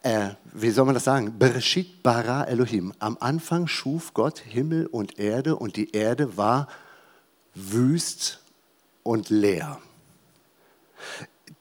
Äh, 0.02 0.32
wie 0.52 0.72
soll 0.72 0.86
man 0.86 0.96
das 0.96 1.06
sagen? 1.06 1.40
Bereshit 1.40 2.04
bara 2.04 2.44
Elohim. 2.44 2.94
Am 3.00 3.18
Anfang 3.22 3.68
schuf 3.68 4.14
Gott 4.14 4.40
Himmel 4.40 4.88
und 4.88 5.18
Erde 5.18 5.56
und 5.56 5.78
die 5.78 5.92
Erde 5.92 6.36
war 6.36 6.68
wüst 7.56 8.42
und 9.04 9.30
leer. 9.30 9.80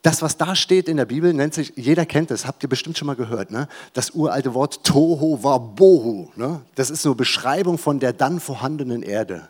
Das, 0.02 0.20
was 0.20 0.36
da 0.36 0.56
steht 0.56 0.88
in 0.88 0.96
der 0.96 1.04
Bibel, 1.04 1.32
nennt 1.32 1.54
sich, 1.54 1.72
jeder 1.76 2.06
kennt 2.06 2.32
es, 2.32 2.46
habt 2.46 2.62
ihr 2.62 2.68
bestimmt 2.68 2.98
schon 2.98 3.06
mal 3.06 3.14
gehört, 3.14 3.52
ne? 3.52 3.68
das 3.92 4.10
uralte 4.10 4.52
Wort 4.52 4.84
Toho 4.84 5.44
war 5.44 5.60
Bohu. 5.60 6.30
Ne? 6.34 6.60
Das 6.74 6.90
ist 6.90 7.02
so 7.02 7.14
Beschreibung 7.14 7.78
von 7.78 8.00
der 8.00 8.12
dann 8.12 8.40
vorhandenen 8.40 9.02
Erde. 9.02 9.48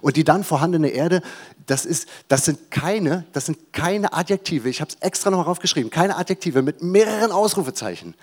Und 0.00 0.16
die 0.16 0.24
dann 0.24 0.44
vorhandene 0.44 0.88
Erde, 0.88 1.22
das, 1.66 1.84
ist, 1.84 2.08
das, 2.28 2.44
sind, 2.44 2.70
keine, 2.70 3.24
das 3.32 3.46
sind 3.46 3.72
keine 3.72 4.12
Adjektive, 4.12 4.68
ich 4.68 4.80
habe 4.80 4.90
es 4.90 4.96
extra 5.00 5.30
noch 5.30 5.38
mal 5.38 5.50
aufgeschrieben, 5.50 5.90
keine 5.90 6.16
Adjektive 6.16 6.62
mit 6.62 6.82
mehreren 6.82 7.32
Ausrufezeichen. 7.32 8.14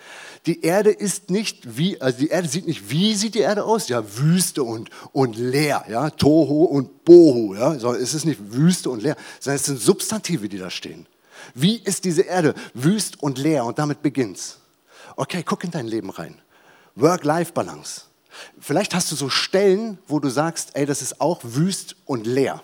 Die 0.46 0.62
Erde 0.62 0.92
ist 0.92 1.30
nicht 1.30 1.78
wie, 1.78 2.00
also 2.02 2.20
die 2.20 2.30
Erde 2.30 2.48
sieht 2.48 2.68
nicht, 2.68 2.90
wie 2.90 3.16
sieht 3.16 3.36
die 3.36 3.40
Erde 3.40 3.64
aus? 3.64 3.90
Ja, 3.90 4.04
Wüste 4.18 4.64
und, 4.64 4.90
und 5.12 5.38
leer, 5.38 5.86
ja, 5.90 6.10
Toho 6.10 6.66
und 6.66 7.06
Bohu, 7.06 7.56
ja, 7.56 7.78
so, 7.80 7.94
es 7.94 8.14
ist 8.14 8.26
nicht 8.26 8.40
Wüste 8.54 8.90
und 8.90 9.02
leer, 9.02 9.16
sondern 9.40 9.58
es 9.58 9.66
sind 9.66 9.80
Substantive, 9.80 10.50
die 10.50 10.58
da 10.58 10.70
stehen. 10.70 11.08
Wie 11.54 11.78
ist 11.78 12.06
diese 12.06 12.22
Erde? 12.22 12.56
Wüst 12.74 13.22
und 13.22 13.38
leer 13.38 13.66
und 13.66 13.80
damit 13.80 14.02
beginnt's. 14.02 14.60
Okay, 15.16 15.44
guck 15.46 15.64
in 15.64 15.72
dein 15.72 15.88
Leben 15.88 16.10
rein. 16.10 16.42
Work-Life-Balance. 16.96 18.04
Vielleicht 18.60 18.94
hast 18.94 19.12
du 19.12 19.16
so 19.16 19.30
Stellen, 19.30 19.98
wo 20.08 20.20
du 20.20 20.30
sagst, 20.30 20.72
ey, 20.74 20.86
das 20.86 21.02
ist 21.02 21.22
auch 21.22 21.40
wüst 21.44 21.96
und 22.06 22.26
leer. 22.26 22.62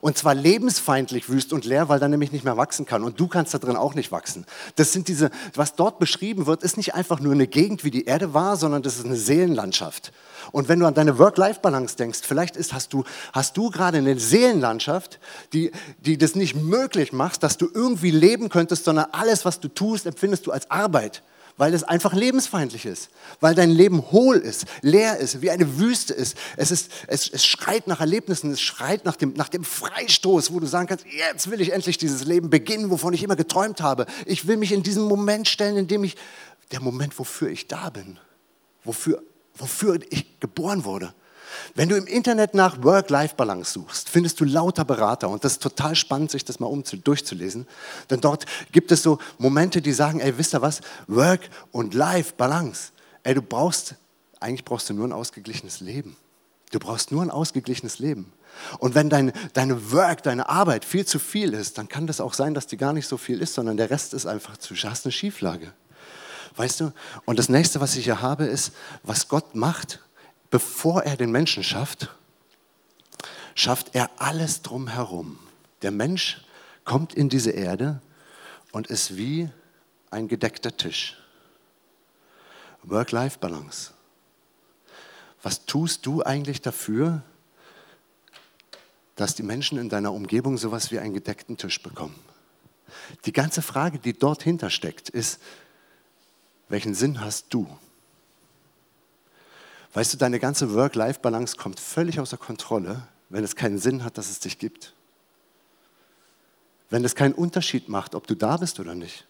Und 0.00 0.18
zwar 0.18 0.34
lebensfeindlich 0.34 1.28
wüst 1.28 1.52
und 1.52 1.64
leer, 1.64 1.88
weil 1.88 2.00
da 2.00 2.08
nämlich 2.08 2.32
nicht 2.32 2.44
mehr 2.44 2.56
wachsen 2.56 2.86
kann. 2.86 3.04
Und 3.04 3.20
du 3.20 3.28
kannst 3.28 3.54
da 3.54 3.58
drin 3.58 3.76
auch 3.76 3.94
nicht 3.94 4.12
wachsen. 4.12 4.44
Das 4.74 4.92
sind 4.92 5.08
diese, 5.08 5.30
was 5.54 5.74
dort 5.74 5.98
beschrieben 5.98 6.46
wird, 6.46 6.62
ist 6.62 6.76
nicht 6.76 6.94
einfach 6.94 7.20
nur 7.20 7.32
eine 7.32 7.46
Gegend, 7.46 7.84
wie 7.84 7.90
die 7.90 8.04
Erde 8.04 8.34
war, 8.34 8.56
sondern 8.56 8.82
das 8.82 8.98
ist 8.98 9.06
eine 9.06 9.16
Seelenlandschaft. 9.16 10.12
Und 10.52 10.68
wenn 10.68 10.80
du 10.80 10.86
an 10.86 10.94
deine 10.94 11.18
Work-Life-Balance 11.18 11.96
denkst, 11.96 12.20
vielleicht 12.22 12.56
ist, 12.56 12.72
hast 12.72 12.92
du, 12.92 13.04
hast 13.32 13.56
du 13.56 13.70
gerade 13.70 13.98
eine 13.98 14.18
Seelenlandschaft, 14.18 15.18
die, 15.52 15.72
die 16.00 16.18
das 16.18 16.34
nicht 16.34 16.54
möglich 16.54 17.12
macht, 17.12 17.42
dass 17.42 17.56
du 17.56 17.68
irgendwie 17.72 18.10
leben 18.10 18.48
könntest, 18.48 18.84
sondern 18.84 19.06
alles, 19.12 19.44
was 19.44 19.60
du 19.60 19.68
tust, 19.68 20.06
empfindest 20.06 20.46
du 20.46 20.52
als 20.52 20.70
Arbeit 20.70 21.22
weil 21.56 21.72
es 21.72 21.82
einfach 21.84 22.12
lebensfeindlich 22.12 22.84
ist, 22.86 23.08
weil 23.40 23.54
dein 23.54 23.70
Leben 23.70 24.10
hohl 24.10 24.36
ist, 24.36 24.66
leer 24.82 25.16
ist, 25.16 25.40
wie 25.40 25.50
eine 25.50 25.78
Wüste 25.78 26.12
ist. 26.12 26.36
Es, 26.56 26.70
ist, 26.70 26.90
es, 27.06 27.28
es 27.28 27.46
schreit 27.46 27.86
nach 27.86 28.00
Erlebnissen, 28.00 28.50
es 28.50 28.60
schreit 28.60 29.04
nach 29.04 29.16
dem, 29.16 29.32
nach 29.34 29.48
dem 29.48 29.64
Freistoß, 29.64 30.52
wo 30.52 30.60
du 30.60 30.66
sagen 30.66 30.86
kannst, 30.86 31.06
jetzt 31.06 31.50
will 31.50 31.60
ich 31.60 31.72
endlich 31.72 31.98
dieses 31.98 32.24
Leben 32.24 32.50
beginnen, 32.50 32.90
wovon 32.90 33.14
ich 33.14 33.22
immer 33.22 33.36
geträumt 33.36 33.80
habe. 33.80 34.06
Ich 34.26 34.46
will 34.46 34.56
mich 34.56 34.72
in 34.72 34.82
diesen 34.82 35.04
Moment 35.04 35.48
stellen, 35.48 35.76
in 35.76 35.88
dem 35.88 36.04
ich, 36.04 36.16
der 36.72 36.80
Moment, 36.80 37.18
wofür 37.18 37.48
ich 37.48 37.68
da 37.68 37.90
bin, 37.90 38.18
wofür, 38.84 39.22
wofür 39.54 39.98
ich 40.10 40.38
geboren 40.40 40.84
wurde. 40.84 41.14
Wenn 41.74 41.88
du 41.88 41.96
im 41.96 42.06
Internet 42.06 42.54
nach 42.54 42.82
Work-Life-Balance 42.82 43.72
suchst, 43.72 44.08
findest 44.08 44.40
du 44.40 44.44
lauter 44.44 44.84
Berater 44.84 45.28
und 45.28 45.44
das 45.44 45.52
ist 45.52 45.62
total 45.62 45.94
spannend, 45.94 46.30
sich 46.30 46.44
das 46.44 46.60
mal 46.60 46.66
um 46.66 46.82
durchzulesen. 46.82 47.66
Denn 48.10 48.20
dort 48.20 48.46
gibt 48.72 48.92
es 48.92 49.02
so 49.02 49.18
Momente, 49.38 49.82
die 49.82 49.92
sagen, 49.92 50.20
ey, 50.20 50.36
wisst 50.38 50.54
ihr 50.54 50.62
was? 50.62 50.80
Work 51.06 51.40
und 51.72 51.94
Life-Balance. 51.94 52.92
Ey, 53.22 53.34
du 53.34 53.42
brauchst, 53.42 53.94
eigentlich 54.40 54.64
brauchst 54.64 54.88
du 54.90 54.94
nur 54.94 55.06
ein 55.06 55.12
ausgeglichenes 55.12 55.80
Leben. 55.80 56.16
Du 56.72 56.78
brauchst 56.78 57.12
nur 57.12 57.22
ein 57.22 57.30
ausgeglichenes 57.30 57.98
Leben. 57.98 58.32
Und 58.78 58.94
wenn 58.94 59.10
dein, 59.10 59.32
deine 59.52 59.92
Work, 59.92 60.22
deine 60.22 60.48
Arbeit 60.48 60.84
viel 60.84 61.04
zu 61.06 61.18
viel 61.18 61.52
ist, 61.54 61.78
dann 61.78 61.88
kann 61.88 62.06
das 62.06 62.20
auch 62.20 62.34
sein, 62.34 62.54
dass 62.54 62.66
die 62.66 62.76
gar 62.76 62.92
nicht 62.92 63.06
so 63.06 63.16
viel 63.16 63.40
ist, 63.40 63.54
sondern 63.54 63.76
der 63.76 63.90
Rest 63.90 64.14
ist 64.14 64.26
einfach 64.26 64.56
zu, 64.56 64.74
du 64.74 64.82
hast 64.88 65.04
eine 65.04 65.12
Schieflage. 65.12 65.72
Weißt 66.56 66.80
du? 66.80 66.92
Und 67.26 67.38
das 67.38 67.48
nächste, 67.48 67.80
was 67.80 67.96
ich 67.96 68.04
hier 68.04 68.22
habe, 68.22 68.44
ist, 68.44 68.72
was 69.02 69.28
Gott 69.28 69.54
macht, 69.54 70.00
bevor 70.50 71.02
er 71.02 71.16
den 71.16 71.30
Menschen 71.30 71.62
schafft, 71.62 72.14
schafft 73.54 73.94
er 73.94 74.10
alles 74.18 74.62
drumherum. 74.62 75.38
Der 75.82 75.90
Mensch 75.90 76.44
kommt 76.84 77.14
in 77.14 77.28
diese 77.28 77.50
Erde 77.50 78.00
und 78.72 78.86
ist 78.86 79.16
wie 79.16 79.50
ein 80.10 80.28
gedeckter 80.28 80.76
Tisch. 80.76 81.16
Work-Life-Balance. 82.82 83.92
Was 85.42 85.66
tust 85.66 86.06
du 86.06 86.22
eigentlich 86.22 86.60
dafür, 86.60 87.22
dass 89.16 89.34
die 89.34 89.42
Menschen 89.42 89.78
in 89.78 89.88
deiner 89.88 90.12
Umgebung 90.12 90.58
sowas 90.58 90.90
wie 90.90 90.98
einen 90.98 91.14
gedeckten 91.14 91.56
Tisch 91.56 91.82
bekommen? 91.82 92.18
Die 93.24 93.32
ganze 93.32 93.62
Frage, 93.62 93.98
die 93.98 94.12
dort 94.12 94.42
hinter 94.42 94.70
steckt, 94.70 95.08
ist, 95.08 95.40
welchen 96.68 96.94
Sinn 96.94 97.20
hast 97.20 97.46
du? 97.50 97.66
Weißt 99.96 100.12
du, 100.12 100.18
deine 100.18 100.38
ganze 100.38 100.74
Work-Life-Balance 100.74 101.56
kommt 101.56 101.80
völlig 101.80 102.20
außer 102.20 102.36
Kontrolle, 102.36 103.08
wenn 103.30 103.42
es 103.42 103.56
keinen 103.56 103.78
Sinn 103.78 104.04
hat, 104.04 104.18
dass 104.18 104.28
es 104.28 104.40
dich 104.40 104.58
gibt. 104.58 104.92
Wenn 106.90 107.02
es 107.02 107.14
keinen 107.14 107.32
Unterschied 107.32 107.88
macht, 107.88 108.14
ob 108.14 108.26
du 108.26 108.34
da 108.34 108.58
bist 108.58 108.78
oder 108.78 108.94
nicht. 108.94 109.26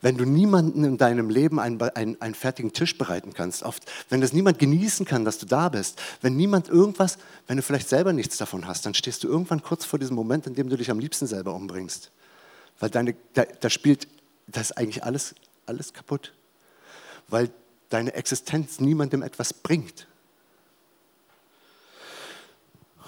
Wenn 0.00 0.16
du 0.16 0.26
niemanden 0.26 0.84
in 0.84 0.96
deinem 0.96 1.28
Leben 1.28 1.58
einen, 1.58 1.82
einen, 1.82 2.22
einen 2.22 2.36
fertigen 2.36 2.72
Tisch 2.72 2.96
bereiten 2.96 3.32
kannst, 3.34 3.64
oft, 3.64 3.82
wenn 4.10 4.22
es 4.22 4.32
niemand 4.32 4.60
genießen 4.60 5.06
kann, 5.06 5.24
dass 5.24 5.38
du 5.38 5.46
da 5.46 5.68
bist, 5.70 6.00
wenn 6.20 6.36
niemand 6.36 6.68
irgendwas, 6.68 7.18
wenn 7.48 7.56
du 7.56 7.64
vielleicht 7.64 7.88
selber 7.88 8.12
nichts 8.12 8.36
davon 8.36 8.68
hast, 8.68 8.86
dann 8.86 8.94
stehst 8.94 9.24
du 9.24 9.28
irgendwann 9.28 9.60
kurz 9.60 9.84
vor 9.84 9.98
diesem 9.98 10.14
Moment, 10.14 10.46
in 10.46 10.54
dem 10.54 10.68
du 10.68 10.76
dich 10.76 10.92
am 10.92 11.00
liebsten 11.00 11.26
selber 11.26 11.52
umbringst. 11.52 12.12
Weil 12.78 12.90
deine, 12.90 13.16
da, 13.32 13.42
da 13.44 13.68
spielt, 13.68 14.06
da 14.46 14.60
ist 14.60 14.78
eigentlich 14.78 15.02
alles, 15.02 15.34
alles 15.66 15.92
kaputt. 15.92 16.32
Weil 17.26 17.50
deine 17.94 18.14
Existenz 18.14 18.80
niemandem 18.80 19.22
etwas 19.22 19.54
bringt. 19.54 20.08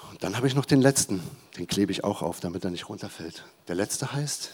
Und 0.09 0.23
dann 0.23 0.37
habe 0.37 0.47
ich 0.47 0.55
noch 0.55 0.63
den 0.65 0.81
letzten, 0.81 1.21
den 1.57 1.67
klebe 1.67 1.91
ich 1.91 2.05
auch 2.05 2.21
auf, 2.21 2.39
damit 2.39 2.63
er 2.63 2.71
nicht 2.71 2.87
runterfällt. 2.87 3.43
Der 3.67 3.75
letzte 3.75 4.13
heißt 4.13 4.49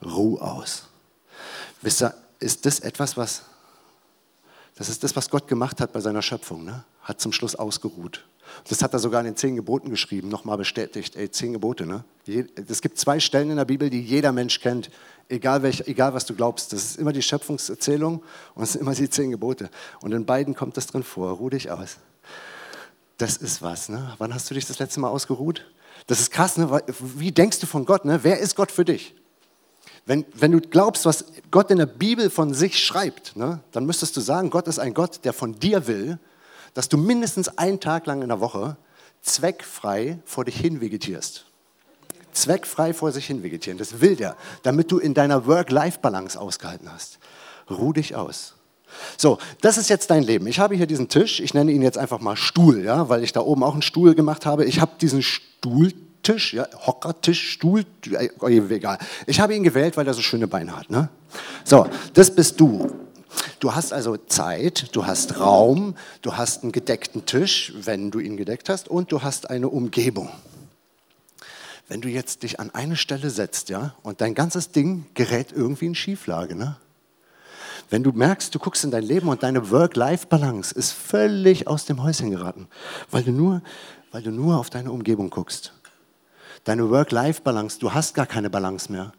Ruh 0.00 0.38
aus. 0.38 0.86
Wisst 1.80 2.02
ihr, 2.02 2.14
ist 2.38 2.64
das 2.66 2.78
etwas, 2.80 3.16
was, 3.16 3.42
das 4.76 4.88
ist 4.88 5.02
das, 5.02 5.16
was 5.16 5.28
Gott 5.28 5.48
gemacht 5.48 5.80
hat 5.80 5.92
bei 5.92 6.00
seiner 6.00 6.22
Schöpfung, 6.22 6.64
ne? 6.64 6.84
hat 7.02 7.20
zum 7.20 7.32
Schluss 7.32 7.56
ausgeruht. 7.56 8.24
Das 8.68 8.82
hat 8.82 8.92
er 8.92 8.98
sogar 8.98 9.20
in 9.20 9.26
den 9.26 9.36
zehn 9.36 9.56
Geboten 9.56 9.90
geschrieben, 9.90 10.28
nochmal 10.28 10.56
bestätigt. 10.56 11.16
Ey, 11.16 11.30
zehn 11.30 11.52
Gebote, 11.52 11.86
ne? 11.86 12.04
Es 12.68 12.82
gibt 12.82 12.98
zwei 12.98 13.20
Stellen 13.20 13.50
in 13.50 13.56
der 13.56 13.64
Bibel, 13.64 13.90
die 13.90 14.00
jeder 14.00 14.32
Mensch 14.32 14.60
kennt, 14.60 14.90
egal, 15.28 15.62
welch, 15.62 15.84
egal 15.86 16.14
was 16.14 16.26
du 16.26 16.34
glaubst. 16.34 16.72
Das 16.72 16.84
ist 16.84 16.98
immer 16.98 17.12
die 17.12 17.22
Schöpfungserzählung 17.22 18.22
und 18.54 18.62
es 18.62 18.72
sind 18.72 18.82
immer 18.82 18.94
die 18.94 19.10
zehn 19.10 19.30
Gebote. 19.30 19.70
Und 20.00 20.12
in 20.12 20.26
beiden 20.26 20.54
kommt 20.54 20.76
das 20.76 20.86
drin 20.86 21.02
vor. 21.02 21.32
Ruh 21.32 21.50
dich 21.50 21.70
aus. 21.70 21.96
Das 23.18 23.36
ist 23.36 23.62
was, 23.62 23.88
ne? 23.88 24.14
Wann 24.18 24.34
hast 24.34 24.50
du 24.50 24.54
dich 24.54 24.66
das 24.66 24.78
letzte 24.78 25.00
Mal 25.00 25.08
ausgeruht? 25.08 25.70
Das 26.06 26.20
ist 26.20 26.30
krass, 26.30 26.56
ne? 26.56 26.82
Wie 27.16 27.32
denkst 27.32 27.60
du 27.60 27.66
von 27.66 27.84
Gott, 27.84 28.04
ne? 28.04 28.20
Wer 28.22 28.38
ist 28.38 28.56
Gott 28.56 28.72
für 28.72 28.84
dich? 28.84 29.14
Wenn, 30.04 30.24
wenn 30.34 30.52
du 30.52 30.60
glaubst, 30.60 31.06
was 31.06 31.26
Gott 31.50 31.70
in 31.70 31.78
der 31.78 31.86
Bibel 31.86 32.28
von 32.28 32.54
sich 32.54 32.78
schreibt, 32.78 33.36
ne, 33.36 33.60
dann 33.70 33.86
müsstest 33.86 34.16
du 34.16 34.20
sagen, 34.20 34.50
Gott 34.50 34.66
ist 34.66 34.78
ein 34.78 34.94
Gott, 34.94 35.24
der 35.24 35.32
von 35.32 35.58
dir 35.58 35.86
will, 35.86 36.18
dass 36.74 36.88
du 36.88 36.96
mindestens 36.96 37.58
einen 37.58 37.80
Tag 37.80 38.06
lang 38.06 38.22
in 38.22 38.28
der 38.28 38.40
Woche 38.40 38.76
zweckfrei 39.22 40.18
vor 40.24 40.44
dich 40.44 40.56
hin 40.56 40.80
vegetierst. 40.80 41.46
Zweckfrei 42.32 42.94
vor 42.94 43.12
sich 43.12 43.26
hin 43.26 43.42
vegetieren, 43.42 43.78
das 43.78 44.00
will 44.00 44.16
der, 44.16 44.36
damit 44.62 44.90
du 44.90 44.98
in 44.98 45.14
deiner 45.14 45.46
Work-Life-Balance 45.46 46.40
ausgehalten 46.40 46.90
hast. 46.90 47.18
Ruh 47.70 47.92
dich 47.92 48.16
aus. 48.16 48.54
So, 49.16 49.38
das 49.60 49.78
ist 49.78 49.88
jetzt 49.88 50.10
dein 50.10 50.22
Leben. 50.22 50.46
Ich 50.46 50.58
habe 50.58 50.74
hier 50.74 50.86
diesen 50.86 51.08
Tisch, 51.08 51.40
ich 51.40 51.54
nenne 51.54 51.72
ihn 51.72 51.82
jetzt 51.82 51.98
einfach 51.98 52.20
mal 52.20 52.36
Stuhl, 52.36 52.84
ja, 52.84 53.08
weil 53.08 53.22
ich 53.22 53.32
da 53.32 53.40
oben 53.40 53.62
auch 53.62 53.72
einen 53.72 53.82
Stuhl 53.82 54.14
gemacht 54.14 54.46
habe. 54.46 54.64
Ich 54.64 54.80
habe 54.80 54.92
diesen 55.00 55.22
Stuhltisch, 55.22 56.54
ja, 56.54 56.66
Hockertisch, 56.86 57.50
Stuhl, 57.50 57.84
oh, 58.40 58.48
egal. 58.48 58.98
Ich 59.26 59.40
habe 59.40 59.54
ihn 59.54 59.62
gewählt, 59.62 59.96
weil 59.96 60.06
er 60.06 60.14
so 60.14 60.22
schöne 60.22 60.48
Beine 60.48 60.76
hat. 60.76 60.90
Ne? 60.90 61.08
So, 61.64 61.86
das 62.14 62.34
bist 62.34 62.60
du. 62.60 62.90
Du 63.60 63.74
hast 63.74 63.92
also 63.92 64.16
Zeit, 64.16 64.94
du 64.94 65.06
hast 65.06 65.38
Raum, 65.38 65.94
du 66.20 66.36
hast 66.36 66.62
einen 66.62 66.72
gedeckten 66.72 67.26
Tisch, 67.26 67.72
wenn 67.76 68.10
du 68.10 68.18
ihn 68.18 68.36
gedeckt 68.36 68.68
hast, 68.68 68.88
und 68.88 69.12
du 69.12 69.22
hast 69.22 69.50
eine 69.50 69.68
Umgebung. 69.68 70.30
Wenn 71.88 72.00
du 72.00 72.08
jetzt 72.08 72.42
dich 72.42 72.58
an 72.60 72.70
eine 72.74 72.96
Stelle 72.96 73.30
setzt, 73.30 73.68
ja, 73.68 73.94
und 74.02 74.20
dein 74.20 74.34
ganzes 74.34 74.70
Ding 74.70 75.06
gerät 75.14 75.52
irgendwie 75.52 75.86
in 75.86 75.94
Schieflage, 75.94 76.54
ne? 76.54 76.76
Wenn 77.90 78.02
du 78.02 78.12
merkst, 78.12 78.54
du 78.54 78.58
guckst 78.58 78.84
in 78.84 78.90
dein 78.90 79.02
Leben 79.02 79.28
und 79.28 79.42
deine 79.42 79.70
Work-Life-Balance 79.70 80.74
ist 80.74 80.92
völlig 80.92 81.68
aus 81.68 81.84
dem 81.84 82.02
Häuschen 82.02 82.30
geraten, 82.30 82.66
weil 83.10 83.22
du 83.22 83.32
nur, 83.32 83.60
weil 84.12 84.22
du 84.22 84.30
nur 84.30 84.58
auf 84.58 84.70
deine 84.70 84.90
Umgebung 84.90 85.28
guckst. 85.28 85.74
Deine 86.64 86.88
Work-Life-Balance, 86.88 87.78
du 87.80 87.92
hast 87.92 88.14
gar 88.14 88.26
keine 88.26 88.48
Balance 88.48 88.90
mehr 88.90 89.12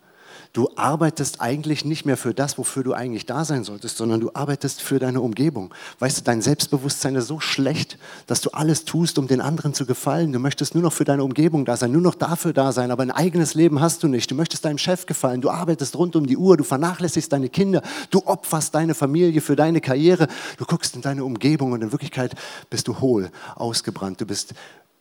Du 0.54 0.70
arbeitest 0.76 1.42
eigentlich 1.42 1.84
nicht 1.84 2.06
mehr 2.06 2.16
für 2.16 2.36
das, 2.36 2.60
wofür 2.60 2.84
du 2.84 2.94
eigentlich 2.94 3.26
da 3.26 3.44
sein 3.44 3.64
solltest, 3.64 3.98
sondern 3.98 4.20
du 4.20 4.30
arbeitest 4.36 4.84
für 4.84 5.00
deine 5.00 5.20
Umgebung. 5.20 5.74
Weißt 5.98 6.20
du, 6.20 6.22
dein 6.22 6.44
Selbstbewusstsein 6.44 7.16
ist 7.16 7.26
so 7.26 7.40
schlecht, 7.40 7.98
dass 8.28 8.42
du 8.42 8.52
alles 8.52 8.86
tust, 8.86 9.18
um 9.18 9.28
den 9.28 9.42
anderen 9.42 9.74
zu 9.74 9.88
gefallen. 9.88 10.32
Du 10.32 10.38
möchtest 10.38 10.76
nur 10.76 10.84
noch 10.84 10.94
für 10.94 11.06
deine 11.06 11.24
Umgebung 11.24 11.66
da 11.66 11.76
sein, 11.76 11.92
nur 11.92 12.04
noch 12.04 12.14
dafür 12.14 12.54
da 12.54 12.72
sein, 12.72 12.92
aber 12.92 13.02
ein 13.02 13.10
eigenes 13.10 13.56
Leben 13.56 13.82
hast 13.82 14.04
du 14.04 14.08
nicht. 14.08 14.30
Du 14.30 14.36
möchtest 14.36 14.64
deinem 14.64 14.78
Chef 14.78 15.08
gefallen, 15.08 15.42
du 15.42 15.50
arbeitest 15.50 15.96
rund 15.96 16.16
um 16.16 16.28
die 16.28 16.38
Uhr, 16.38 16.56
du 16.56 16.64
vernachlässigst 16.64 17.34
deine 17.34 17.50
Kinder, 17.50 17.82
du 18.12 18.22
opferst 18.28 18.76
deine 18.76 18.94
Familie 18.94 19.42
für 19.42 19.56
deine 19.56 19.82
Karriere, 19.82 20.28
du 20.58 20.66
guckst 20.66 20.96
in 20.96 21.02
deine 21.02 21.26
Umgebung 21.26 21.72
und 21.72 21.82
in 21.82 21.92
Wirklichkeit 21.92 22.36
bist 22.70 22.88
du 22.88 23.00
hohl, 23.00 23.32
ausgebrannt, 23.56 24.22
du 24.22 24.28
bist 24.28 24.54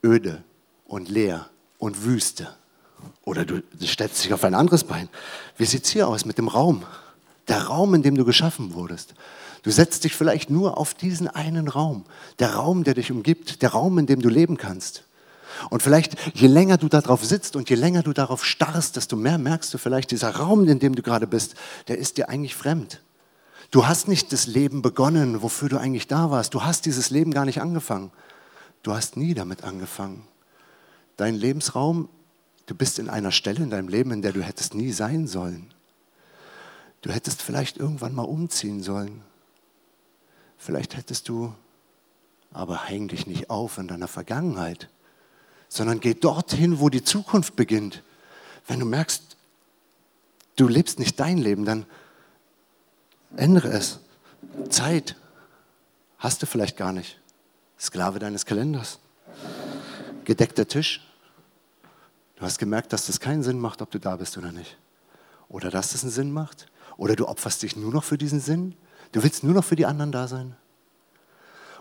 öde 0.03 0.43
und 0.87 1.11
leer 1.11 1.51
und 1.77 2.05
Wüste. 2.05 2.49
Oder 3.25 3.45
du 3.45 3.63
stellst 3.83 4.25
dich 4.25 4.33
auf 4.33 4.45
ein 4.45 4.55
anderes 4.55 4.85
Bein. 4.85 5.09
Wie 5.57 5.65
sieht 5.65 5.85
es 5.85 5.91
hier 5.91 6.09
aus 6.09 6.25
mit 6.25 6.39
dem 6.39 6.49
Raum? 6.49 6.85
Der 7.49 7.63
Raum, 7.65 7.95
in 7.95 8.03
dem 8.03 8.17
du 8.17 8.25
geschaffen 8.25 8.75
wurdest. 8.75 9.15
Du 9.63 9.71
setzt 9.71 10.05
dich 10.05 10.15
vielleicht 10.15 10.51
nur 10.51 10.77
auf 10.79 10.95
diesen 10.95 11.29
einen 11.29 11.69
Raum. 11.69 12.05
Der 12.39 12.55
Raum, 12.55 12.85
der 12.85 12.95
dich 12.95 13.11
umgibt. 13.11 13.63
Der 13.63 13.71
Raum, 13.71 13.99
in 13.99 14.07
dem 14.07 14.21
du 14.21 14.29
leben 14.29 14.57
kannst. 14.57 15.05
Und 15.71 15.83
vielleicht, 15.83 16.17
je 16.35 16.49
länger 16.49 16.79
du 16.79 16.89
darauf 16.89 17.25
sitzt 17.25 17.57
und 17.57 17.71
je 17.71 17.77
länger 17.77 18.03
du 18.03 18.13
darauf 18.13 18.45
starrst, 18.45 18.97
desto 18.97 19.17
mehr 19.17 19.39
merkst 19.39 19.73
du 19.73 19.79
vielleicht, 19.79 20.11
dieser 20.11 20.37
Raum, 20.37 20.67
in 20.67 20.79
dem 20.79 20.95
du 20.95 21.03
gerade 21.03 21.27
bist, 21.27 21.55
der 21.89 21.99
ist 21.99 22.17
dir 22.17 22.29
eigentlich 22.29 22.57
fremd. 22.57 23.01
Du 23.71 23.87
hast 23.87 24.09
nicht 24.09 24.33
das 24.33 24.47
Leben 24.47 24.83
begonnen, 24.83 25.43
wofür 25.43 25.69
du 25.69 25.79
eigentlich 25.79 26.07
da 26.07 26.31
warst. 26.31 26.55
Du 26.55 26.63
hast 26.63 26.85
dieses 26.85 27.11
Leben 27.11 27.33
gar 27.33 27.45
nicht 27.45 27.61
angefangen. 27.61 28.11
Du 28.83 28.93
hast 28.93 29.17
nie 29.17 29.35
damit 29.35 29.65
angefangen. 29.65 30.27
Dein 31.17 31.35
Lebensraum 31.35 32.09
Du 32.67 32.75
bist 32.75 32.99
in 32.99 33.09
einer 33.09 33.33
Stelle 33.33 33.63
in 33.63 33.71
deinem 33.71 33.89
Leben, 33.89 34.13
in 34.13 34.23
der 34.23 34.33
du 34.33 34.43
hättest 34.43 34.75
nie 34.75 34.93
sein 34.93 35.27
sollen. 35.27 35.73
Du 37.01 37.11
hättest 37.11 37.43
vielleicht 37.43 37.77
irgendwann 37.77 38.15
mal 38.15 38.23
umziehen 38.23 38.83
sollen. 38.83 39.23
Vielleicht 40.57 40.97
hättest 40.97 41.29
du, 41.29 41.53
aber 42.53 42.85
häng 42.85 43.09
dich 43.09 43.27
nicht 43.27 43.51
auf 43.51 43.79
in 43.79 43.89
deiner 43.89 44.07
Vergangenheit, 44.07 44.89
sondern 45.69 45.99
geh 45.99 46.15
dorthin, 46.15 46.79
wo 46.79 46.89
die 46.89 47.03
Zukunft 47.03 47.57
beginnt. 47.57 48.03
Wenn 48.69 48.79
du 48.79 48.87
merkst, 48.87 49.37
du 50.55 50.69
lebst 50.69 51.01
nicht 51.01 51.19
dein 51.19 51.39
Leben, 51.39 51.65
dann 51.65 51.87
ändere 53.37 53.69
es. 53.69 53.99
Zeit 54.71 55.17
hast 56.19 56.43
du 56.43 56.47
vielleicht 56.47 56.77
gar 56.77 56.93
nicht. 56.93 57.19
Sklave 57.79 58.21
deines 58.21 58.47
Kalenders. 58.47 59.01
Gedeckter 60.25 60.69
Tisch, 60.69 61.01
Du 62.43 62.47
hast 62.47 62.59
gemerkt, 62.59 62.93
dass 62.93 63.07
das 63.07 63.21
keinen 63.21 63.45
Sinn 63.45 63.61
macht, 63.61 63.83
ob 63.83 63.93
du 63.93 64.01
da 64.01 64.17
bist 64.17 64.37
oder 64.37 64.51
nicht. 64.51 64.77
Oder 65.49 65.71
dass 65.71 65.95
es 65.95 66.03
einen 66.03 66.11
Sinn 66.11 66.33
macht. 66.33 66.67
Oder 66.97 67.15
du 67.15 67.29
opferst 67.29 67.63
dich 67.63 67.77
nur 67.77 67.93
noch 67.93 68.03
für 68.03 68.19
diesen 68.19 68.41
Sinn. 68.41 68.75
Du 69.13 69.23
willst 69.23 69.45
nur 69.45 69.55
noch 69.55 69.63
für 69.63 69.77
die 69.77 69.87
anderen 69.87 70.11
da 70.11 70.27
sein. 70.27 70.57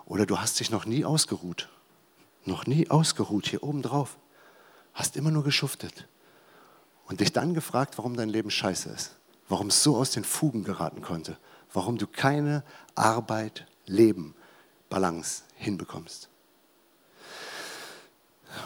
Oder 0.05 0.27
du 0.27 0.37
hast 0.37 0.59
dich 0.59 0.69
noch 0.69 0.85
nie 0.85 1.03
ausgeruht. 1.03 1.67
Noch 2.45 2.67
nie 2.67 2.91
ausgeruht 2.91 3.47
hier 3.47 3.63
oben 3.63 3.81
drauf. 3.81 4.19
Hast 4.93 5.17
immer 5.17 5.31
nur 5.31 5.43
geschuftet. 5.43 6.07
Und 7.07 7.21
dich 7.21 7.33
dann 7.33 7.55
gefragt, 7.55 7.97
warum 7.97 8.15
dein 8.15 8.29
Leben 8.29 8.51
scheiße 8.51 8.89
ist. 8.89 9.15
Warum 9.49 9.69
es 9.69 9.81
so 9.81 9.97
aus 9.97 10.11
den 10.11 10.23
Fugen 10.23 10.63
geraten 10.63 11.01
konnte. 11.01 11.39
Warum 11.73 11.97
du 11.97 12.05
keine 12.05 12.63
Arbeit, 12.93 13.65
Leben, 13.87 14.35
Balance 14.91 15.41
hinbekommst. 15.55 16.29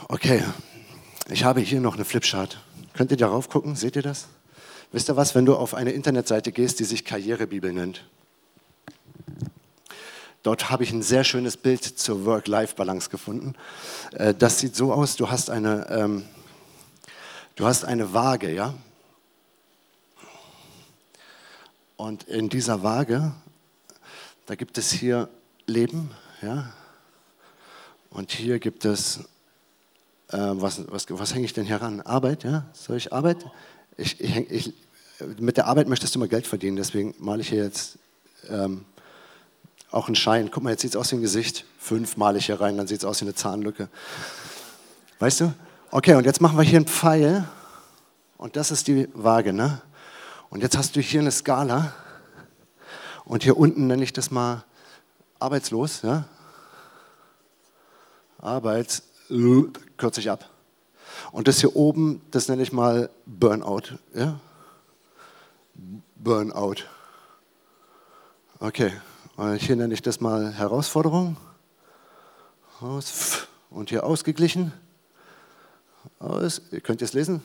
Okay, 0.09 0.43
ich 1.29 1.43
habe 1.43 1.59
hier 1.59 1.81
noch 1.81 1.95
eine 1.95 2.05
Flipchart. 2.05 2.59
Könnt 2.93 3.11
ihr 3.11 3.17
darauf 3.17 3.49
gucken? 3.49 3.75
Seht 3.75 3.95
ihr 3.95 4.01
das? 4.01 4.27
Wisst 4.91 5.09
ihr 5.09 5.15
was, 5.15 5.35
wenn 5.35 5.45
du 5.45 5.55
auf 5.55 5.73
eine 5.73 5.91
Internetseite 5.91 6.51
gehst, 6.51 6.79
die 6.79 6.83
sich 6.83 7.03
Karrierebibel 7.03 7.73
nennt? 7.73 8.05
Dort 10.43 10.69
habe 10.69 10.83
ich 10.83 10.91
ein 10.91 11.01
sehr 11.01 11.23
schönes 11.23 11.57
Bild 11.57 11.83
zur 11.83 12.23
Work-Life-Balance 12.25 13.09
gefunden. 13.09 13.55
Äh, 14.11 14.35
das 14.35 14.59
sieht 14.59 14.75
so 14.75 14.93
aus, 14.93 15.15
du 15.15 15.29
hast 15.31 15.49
eine, 15.49 15.87
ähm, 15.89 16.23
du 17.55 17.65
hast 17.65 17.83
eine 17.83 18.13
Waage, 18.13 18.53
ja? 18.53 18.75
Und 21.97 22.25
in 22.25 22.49
dieser 22.49 22.83
Waage, 22.83 23.33
da 24.45 24.53
gibt 24.53 24.77
es 24.77 24.91
hier 24.91 25.29
Leben, 25.65 26.11
ja? 26.43 26.71
Und 28.11 28.31
hier 28.31 28.59
gibt 28.59 28.85
es 28.85 29.21
äh, 30.29 30.37
was, 30.37 30.81
was, 30.91 31.05
was 31.09 31.33
hänge 31.33 31.45
ich 31.45 31.53
denn 31.53 31.65
heran? 31.65 32.01
Arbeit, 32.01 32.43
ja? 32.43 32.65
Soll 32.73 32.97
ich 32.97 33.13
Arbeit? 33.13 33.37
Ich, 33.97 34.19
ich, 34.19 34.51
ich, 34.51 34.73
mit 35.37 35.57
der 35.57 35.67
Arbeit 35.67 35.87
möchtest 35.87 36.15
du 36.15 36.19
mal 36.19 36.27
Geld 36.27 36.47
verdienen, 36.47 36.75
deswegen 36.75 37.15
male 37.19 37.41
ich 37.41 37.49
hier 37.49 37.63
jetzt 37.63 37.97
ähm, 38.49 38.85
auch 39.91 40.07
einen 40.07 40.15
Schein. 40.15 40.49
Guck 40.51 40.63
mal, 40.63 40.71
jetzt 40.71 40.81
sieht 40.81 40.91
es 40.91 40.97
aus 40.97 41.11
wie 41.11 41.15
ein 41.15 41.21
Gesicht. 41.21 41.65
Fünf 41.79 42.17
male 42.17 42.37
ich 42.37 42.47
hier 42.47 42.59
rein, 42.59 42.77
dann 42.77 42.87
sieht 42.87 42.99
es 42.99 43.05
aus 43.05 43.21
wie 43.21 43.25
eine 43.25 43.35
Zahnlücke. 43.35 43.87
Weißt 45.19 45.41
du? 45.41 45.53
Okay, 45.91 46.15
und 46.15 46.25
jetzt 46.25 46.41
machen 46.41 46.57
wir 46.57 46.63
hier 46.63 46.77
einen 46.77 46.87
Pfeil 46.87 47.47
und 48.37 48.55
das 48.57 48.71
ist 48.71 48.87
die 48.87 49.07
Waage, 49.13 49.53
ne? 49.53 49.81
Und 50.49 50.61
jetzt 50.61 50.77
hast 50.77 50.95
du 50.95 51.01
hier 51.01 51.21
eine 51.21 51.31
Skala 51.31 51.93
und 53.23 53.43
hier 53.43 53.57
unten 53.57 53.87
nenne 53.87 54.03
ich 54.03 54.13
das 54.13 54.31
mal 54.31 54.63
arbeitslos, 55.39 56.01
ja? 56.01 56.25
Arbeits 58.39 59.03
kürze 59.97 60.19
ich 60.19 60.29
ab. 60.29 60.49
Und 61.31 61.47
das 61.47 61.59
hier 61.59 61.75
oben, 61.75 62.21
das 62.31 62.47
nenne 62.47 62.63
ich 62.63 62.71
mal 62.71 63.09
Burnout. 63.25 63.97
Ja? 64.13 64.39
Burnout. 66.15 66.83
Okay, 68.59 68.93
und 69.35 69.55
hier 69.61 69.75
nenne 69.75 69.93
ich 69.93 70.01
das 70.01 70.21
mal 70.21 70.53
Herausforderung. 70.53 71.37
Und 73.69 73.89
hier 73.89 74.03
ausgeglichen. 74.03 74.73
Aus. 76.19 76.61
Ihr 76.71 76.81
könnt 76.81 77.01
es 77.01 77.13
lesen. 77.13 77.41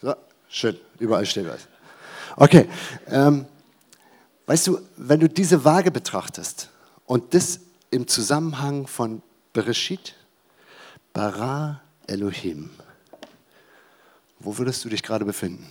So, 0.00 0.14
schön, 0.48 0.78
überall 0.98 1.26
steht 1.26 1.48
was. 1.48 1.68
Okay, 2.36 2.68
ähm, 3.06 3.46
weißt 4.46 4.66
du, 4.66 4.80
wenn 4.96 5.20
du 5.20 5.28
diese 5.28 5.64
Waage 5.64 5.90
betrachtest 5.90 6.70
und 7.06 7.34
das 7.34 7.60
im 7.90 8.08
Zusammenhang 8.08 8.86
von 8.86 9.22
Bereshit, 9.52 10.14
Bara 11.12 11.80
Elohim. 12.06 12.70
Wo 14.38 14.58
würdest 14.58 14.84
du 14.84 14.88
dich 14.88 15.02
gerade 15.02 15.24
befinden? 15.24 15.70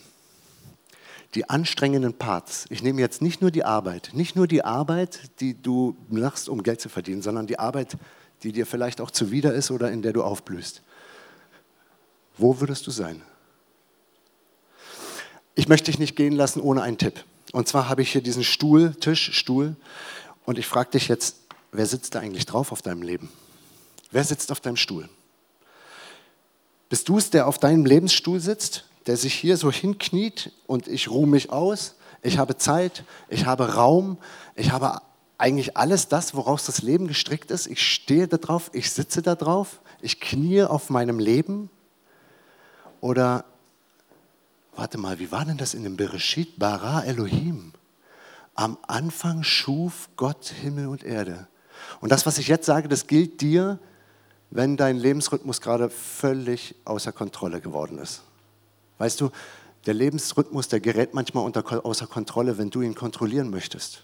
Die 1.36 1.50
anstrengenden 1.50 2.14
Parts. 2.14 2.66
Ich 2.70 2.84
nehme 2.84 3.02
jetzt 3.02 3.22
nicht 3.22 3.42
nur 3.42 3.52
die 3.52 3.64
Arbeit, 3.64 4.12
nicht 4.14 4.36
nur 4.36 4.48
die 4.48 4.64
Arbeit, 4.64 5.20
die 5.40 5.60
du 5.60 5.96
machst, 6.10 6.50
um 6.50 6.64
Geld 6.64 6.82
zu 6.82 6.90
verdienen, 6.90 7.22
sondern 7.22 7.48
die 7.48 7.60
Arbeit, 7.60 7.98
die 8.44 8.52
dir 8.52 8.66
vielleicht 8.66 9.02
auch 9.02 9.12
zuwider 9.12 9.54
ist 9.54 9.72
oder 9.72 9.92
in 9.92 10.02
der 10.02 10.14
du 10.14 10.24
aufblühst. 10.24 10.82
Wo 12.38 12.60
würdest 12.60 12.86
du 12.88 12.92
sein? 12.92 13.22
Ich 15.56 15.68
möchte 15.68 15.92
dich 15.92 16.00
nicht 16.00 16.16
gehen 16.16 16.34
lassen 16.34 16.62
ohne 16.62 16.82
einen 16.82 16.98
Tipp. 16.98 17.24
Und 17.52 17.68
zwar 17.68 17.90
habe 17.90 18.02
ich 18.02 18.12
hier 18.12 18.22
diesen 18.22 18.44
Stuhl, 18.44 18.96
Tisch, 18.96 19.34
Stuhl. 19.34 19.76
Und 20.46 20.58
ich 20.58 20.68
frage 20.68 20.92
dich 20.92 21.08
jetzt, 21.08 21.38
wer 21.72 21.86
sitzt 21.86 22.16
da 22.16 22.20
eigentlich 22.20 22.46
drauf 22.46 22.72
auf 22.72 22.82
deinem 22.82 23.02
Leben? 23.02 23.30
Wer 24.12 24.24
sitzt 24.24 24.52
auf 24.52 24.60
deinem 24.60 24.78
Stuhl? 24.78 25.10
Bist 26.92 27.08
du 27.08 27.18
es, 27.18 27.30
der 27.30 27.48
auf 27.48 27.58
deinem 27.58 27.86
Lebensstuhl 27.86 28.42
sitzt, 28.42 28.84
der 29.08 29.16
sich 29.16 29.34
hier 29.34 29.56
so 29.56 29.72
hinkniet 29.72 30.52
und 30.68 30.90
ich 30.90 31.10
ruhe 31.10 31.26
mich 31.26 31.50
aus, 31.50 31.96
ich 32.22 32.38
habe 32.38 32.58
Zeit, 32.58 33.06
ich 33.30 33.46
habe 33.46 33.76
Raum, 33.76 34.18
ich 34.56 34.74
habe 34.74 35.00
eigentlich 35.38 35.78
alles 35.78 36.10
das, 36.10 36.36
woraus 36.36 36.66
das 36.66 36.82
Leben 36.82 37.08
gestrickt 37.08 37.50
ist. 37.50 37.68
Ich 37.68 37.82
stehe 37.82 38.28
da 38.28 38.36
drauf, 38.36 38.72
ich 38.74 38.92
sitze 38.92 39.22
da 39.22 39.36
drauf, 39.36 39.80
ich 40.02 40.20
knie 40.20 40.64
auf 40.64 40.90
meinem 40.90 41.18
Leben. 41.18 41.70
Oder, 43.00 43.46
warte 44.76 44.98
mal, 44.98 45.18
wie 45.20 45.32
war 45.32 45.46
denn 45.46 45.58
das 45.58 45.74
in 45.74 45.86
dem 45.86 45.96
Bereshit? 45.96 46.60
Bara 46.60 47.06
Elohim. 47.06 47.72
Am 48.54 48.78
Anfang 48.86 49.44
schuf 49.44 50.10
Gott 50.18 50.54
Himmel 50.62 50.88
und 50.88 51.06
Erde. 51.06 51.48
Und 52.02 52.12
das, 52.12 52.26
was 52.26 52.38
ich 52.38 52.50
jetzt 52.50 52.66
sage, 52.66 52.90
das 52.90 53.08
gilt 53.08 53.40
dir, 53.40 53.80
wenn 54.52 54.78
dein 54.78 54.98
Lebensrhythmus 54.98 55.62
gerade 55.62 55.90
völlig 55.90 56.76
außer 56.86 57.12
Kontrolle 57.14 57.62
geworden 57.62 57.98
ist. 57.98 58.22
Weißt 58.98 59.20
du, 59.22 59.32
der 59.86 59.94
Lebensrhythmus, 59.94 60.68
der 60.68 60.82
gerät 60.82 61.14
manchmal 61.14 61.46
unter, 61.46 61.86
außer 61.86 62.06
Kontrolle, 62.06 62.58
wenn 62.58 62.70
du 62.70 62.82
ihn 62.82 62.94
kontrollieren 62.94 63.50
möchtest. 63.50 64.04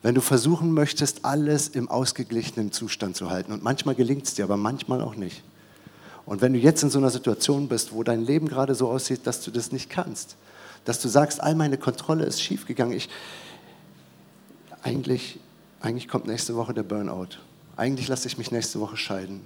Wenn 0.00 0.16
du 0.16 0.20
versuchen 0.20 0.72
möchtest, 0.72 1.24
alles 1.24 1.68
im 1.68 1.88
ausgeglichenen 1.88 2.72
Zustand 2.72 3.14
zu 3.14 3.30
halten. 3.30 3.52
Und 3.52 3.62
manchmal 3.62 3.94
gelingt 3.94 4.24
es 4.24 4.34
dir, 4.34 4.44
aber 4.44 4.56
manchmal 4.56 5.00
auch 5.00 5.14
nicht. 5.14 5.44
Und 6.24 6.40
wenn 6.40 6.54
du 6.54 6.58
jetzt 6.58 6.82
in 6.82 6.90
so 6.90 6.98
einer 6.98 7.10
Situation 7.10 7.68
bist, 7.68 7.92
wo 7.92 8.02
dein 8.02 8.24
Leben 8.24 8.48
gerade 8.48 8.74
so 8.74 8.88
aussieht, 8.88 9.26
dass 9.26 9.42
du 9.42 9.50
das 9.50 9.70
nicht 9.70 9.90
kannst, 9.90 10.36
dass 10.84 11.00
du 11.00 11.08
sagst, 11.08 11.40
all 11.40 11.54
meine 11.54 11.78
Kontrolle 11.78 12.24
ist 12.24 12.42
schiefgegangen, 12.42 12.96
ich, 12.96 13.08
eigentlich, 14.82 15.38
eigentlich 15.80 16.08
kommt 16.08 16.26
nächste 16.26 16.56
Woche 16.56 16.74
der 16.74 16.82
Burnout. 16.82 17.38
Eigentlich 17.82 18.06
lasse 18.06 18.28
ich 18.28 18.38
mich 18.38 18.52
nächste 18.52 18.78
Woche 18.78 18.96
scheiden. 18.96 19.40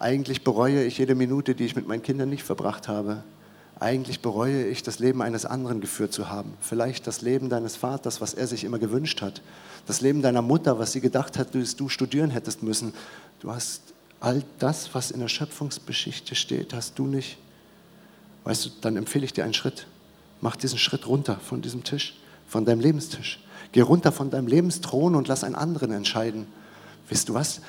Eigentlich 0.00 0.42
bereue 0.42 0.82
ich 0.82 0.98
jede 0.98 1.14
Minute, 1.14 1.54
die 1.54 1.66
ich 1.66 1.76
mit 1.76 1.86
meinen 1.86 2.02
Kindern 2.02 2.30
nicht 2.30 2.42
verbracht 2.42 2.88
habe. 2.88 3.22
eigentlich 3.78 4.22
bereue 4.22 4.66
ich, 4.66 4.82
das 4.82 4.98
Leben 4.98 5.22
eines 5.22 5.46
anderen 5.46 5.80
geführt 5.80 6.12
zu 6.12 6.30
haben. 6.30 6.54
Vielleicht 6.60 7.06
das 7.06 7.20
Leben 7.20 7.48
deines 7.48 7.76
Vaters, 7.76 8.20
was 8.20 8.34
er 8.34 8.48
sich 8.48 8.64
immer 8.64 8.80
gewünscht 8.80 9.22
hat. 9.22 9.40
Das 9.86 10.00
Leben 10.00 10.20
deiner 10.20 10.42
Mutter, 10.42 10.80
was 10.80 10.90
sie 10.90 11.00
gedacht 11.00 11.38
hat, 11.38 11.54
dass 11.54 11.76
du 11.76 11.88
studieren 11.88 12.30
hättest 12.30 12.64
müssen. 12.64 12.92
Du 13.38 13.52
hast 13.52 13.82
all 14.18 14.42
das, 14.58 14.92
was 14.96 15.12
in 15.12 15.20
der 15.20 15.28
Schöpfungsgeschichte 15.28 16.34
steht, 16.34 16.74
hast 16.74 16.98
du 16.98 17.06
nicht. 17.06 17.38
Weißt 18.42 18.66
du, 18.66 18.70
dann 18.80 18.96
empfehle 18.96 19.24
ich 19.24 19.32
dir 19.32 19.44
einen 19.44 19.54
Schritt. 19.54 19.86
Mach 20.40 20.56
diesen 20.56 20.80
Schritt 20.80 21.06
runter 21.06 21.36
von 21.36 21.62
diesem 21.62 21.84
Tisch, 21.84 22.18
von 22.48 22.64
deinem 22.64 22.80
Lebenstisch. 22.80 23.38
Geh 23.70 23.82
runter 23.82 24.10
von 24.10 24.28
deinem 24.28 24.48
Lebensthron 24.48 25.14
und 25.14 25.28
lass 25.28 25.44
einen 25.44 25.54
anderen 25.54 25.92
entscheiden. 25.92 26.48
Wisst 27.08 27.28
du 27.28 27.34
was? 27.34 27.60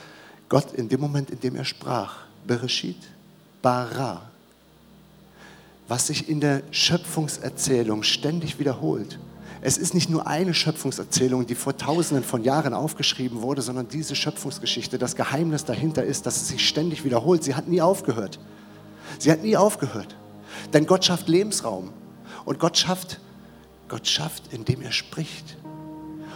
Gott 0.48 0.74
in 0.74 0.90
dem 0.90 1.00
Moment, 1.00 1.30
in 1.30 1.40
dem 1.40 1.56
er 1.56 1.66
sprach, 1.66 2.18
Bereshit, 2.46 2.98
Bara, 3.62 4.30
was 5.88 6.08
sich 6.08 6.30
in 6.30 6.40
der 6.40 6.64
Schöpfungserzählung 6.72 8.04
ständig 8.04 8.60
wiederholt. 8.60 9.20
Es 9.62 9.78
ist 9.78 9.94
nicht 9.94 10.10
nur 10.10 10.26
eine 10.26 10.54
Schöpfungserzählung, 10.54 11.46
die 11.46 11.56
vor 11.56 11.76
tausenden 11.76 12.24
von 12.24 12.44
Jahren 12.44 12.74
aufgeschrieben 12.74 13.42
wurde, 13.42 13.62
sondern 13.62 13.90
diese 13.90 14.16
Schöpfungsgeschichte, 14.16 14.98
das 14.98 15.16
Geheimnis 15.16 15.66
dahinter 15.66 16.04
ist, 16.04 16.26
dass 16.26 16.38
es 16.38 16.48
sich 16.48 16.68
ständig 16.68 17.04
wiederholt. 17.04 17.44
Sie 17.44 17.56
hat 17.56 17.68
nie 17.68 17.82
aufgehört. 17.82 18.40
Sie 19.18 19.32
hat 19.32 19.44
nie 19.44 19.58
aufgehört. 19.58 20.16
Denn 20.72 20.86
Gott 20.86 21.04
schafft 21.04 21.28
Lebensraum. 21.28 21.92
Und 22.46 22.60
Gott 22.60 22.78
schafft, 22.78 23.20
Gott 23.90 24.08
schafft, 24.08 24.54
indem 24.54 24.82
er 24.82 24.92
spricht. 24.92 25.58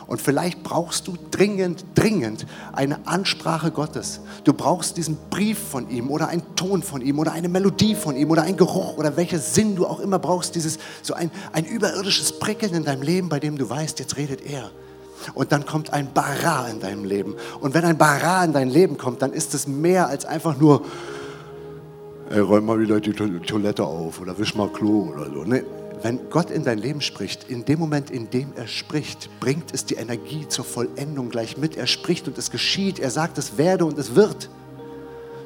Und 0.07 0.21
vielleicht 0.21 0.63
brauchst 0.63 1.07
du 1.07 1.15
dringend, 1.31 1.85
dringend 1.95 2.45
eine 2.73 3.07
Ansprache 3.07 3.71
Gottes. 3.71 4.21
Du 4.43 4.53
brauchst 4.53 4.97
diesen 4.97 5.17
Brief 5.29 5.57
von 5.57 5.89
ihm 5.89 6.09
oder 6.09 6.27
einen 6.27 6.55
Ton 6.55 6.83
von 6.83 7.01
ihm 7.01 7.19
oder 7.19 7.31
eine 7.31 7.49
Melodie 7.49 7.95
von 7.95 8.15
ihm 8.15 8.31
oder 8.31 8.43
einen 8.43 8.57
Geruch 8.57 8.97
oder 8.97 9.15
welcher 9.15 9.39
Sinn 9.39 9.75
du 9.75 9.85
auch 9.85 9.99
immer 9.99 10.19
brauchst. 10.19 10.55
Dieses, 10.55 10.77
so 11.01 11.13
ein, 11.13 11.31
ein 11.53 11.65
überirdisches 11.65 12.39
Prickeln 12.39 12.73
in 12.73 12.83
deinem 12.83 13.01
Leben, 13.01 13.29
bei 13.29 13.39
dem 13.39 13.57
du 13.57 13.69
weißt, 13.69 13.99
jetzt 13.99 14.17
redet 14.17 14.45
er. 14.45 14.69
Und 15.33 15.51
dann 15.51 15.65
kommt 15.65 15.93
ein 15.93 16.13
Bara 16.13 16.67
in 16.67 16.79
deinem 16.79 17.05
Leben. 17.05 17.35
Und 17.61 17.73
wenn 17.73 17.85
ein 17.85 17.97
Bara 17.97 18.43
in 18.43 18.53
dein 18.53 18.69
Leben 18.69 18.97
kommt, 18.97 19.21
dann 19.21 19.31
ist 19.31 19.53
es 19.53 19.67
mehr 19.67 20.07
als 20.07 20.25
einfach 20.25 20.57
nur, 20.57 20.83
ey, 22.29 22.39
räum 22.39 22.65
mal 22.65 22.79
wieder 22.79 22.99
die 22.99 23.13
Toilette 23.13 23.83
auf 23.83 24.19
oder 24.19 24.37
wisch 24.37 24.55
mal 24.55 24.67
Klo 24.69 25.11
oder 25.13 25.25
so. 25.25 25.43
Nee, 25.45 25.63
wenn 26.03 26.29
Gott 26.29 26.51
in 26.51 26.65
dein 26.65 26.79
Leben 26.79 26.99
spricht, 26.99 27.49
in 27.49 27.63
dem 27.63 27.79
Moment, 27.79 28.11
in 28.11 28.29
dem 28.29 28.51
er 28.55 28.67
spricht, 28.67 29.29
bringt 29.39 29.73
es 29.73 29.85
die 29.85 29.95
Energie 29.95 30.45
zur 30.49 30.65
Vollendung 30.65 31.29
gleich 31.29 31.57
mit. 31.57 31.77
Er 31.77 31.87
spricht 31.87 32.27
und 32.27 32.37
es 32.37 32.51
geschieht. 32.51 32.99
Er 32.99 33.09
sagt, 33.09 33.37
es 33.37 33.57
werde 33.57 33.85
und 33.85 33.97
es 33.97 34.13
wird. 34.13 34.49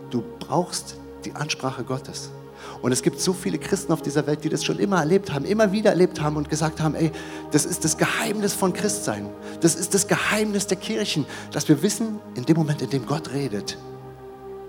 Du 0.09 0.23
brauchst 0.39 0.97
die 1.25 1.33
Ansprache 1.33 1.83
Gottes. 1.83 2.31
Und 2.81 2.91
es 2.91 3.03
gibt 3.03 3.19
so 3.19 3.33
viele 3.33 3.59
Christen 3.59 3.93
auf 3.93 4.01
dieser 4.01 4.25
Welt, 4.25 4.43
die 4.43 4.49
das 4.49 4.63
schon 4.63 4.79
immer 4.79 4.97
erlebt 4.99 5.31
haben, 5.31 5.45
immer 5.45 5.71
wieder 5.71 5.91
erlebt 5.91 6.19
haben 6.19 6.37
und 6.37 6.49
gesagt 6.49 6.81
haben, 6.81 6.95
ey, 6.95 7.11
das 7.51 7.65
ist 7.65 7.83
das 7.83 7.95
Geheimnis 7.95 8.53
von 8.53 8.73
Christsein. 8.73 9.29
Das 9.61 9.75
ist 9.75 9.93
das 9.93 10.07
Geheimnis 10.07 10.65
der 10.65 10.77
Kirchen, 10.77 11.27
dass 11.51 11.69
wir 11.69 11.83
wissen, 11.83 12.19
in 12.35 12.45
dem 12.45 12.57
Moment, 12.57 12.81
in 12.81 12.89
dem 12.89 13.05
Gott 13.05 13.31
redet, 13.31 13.77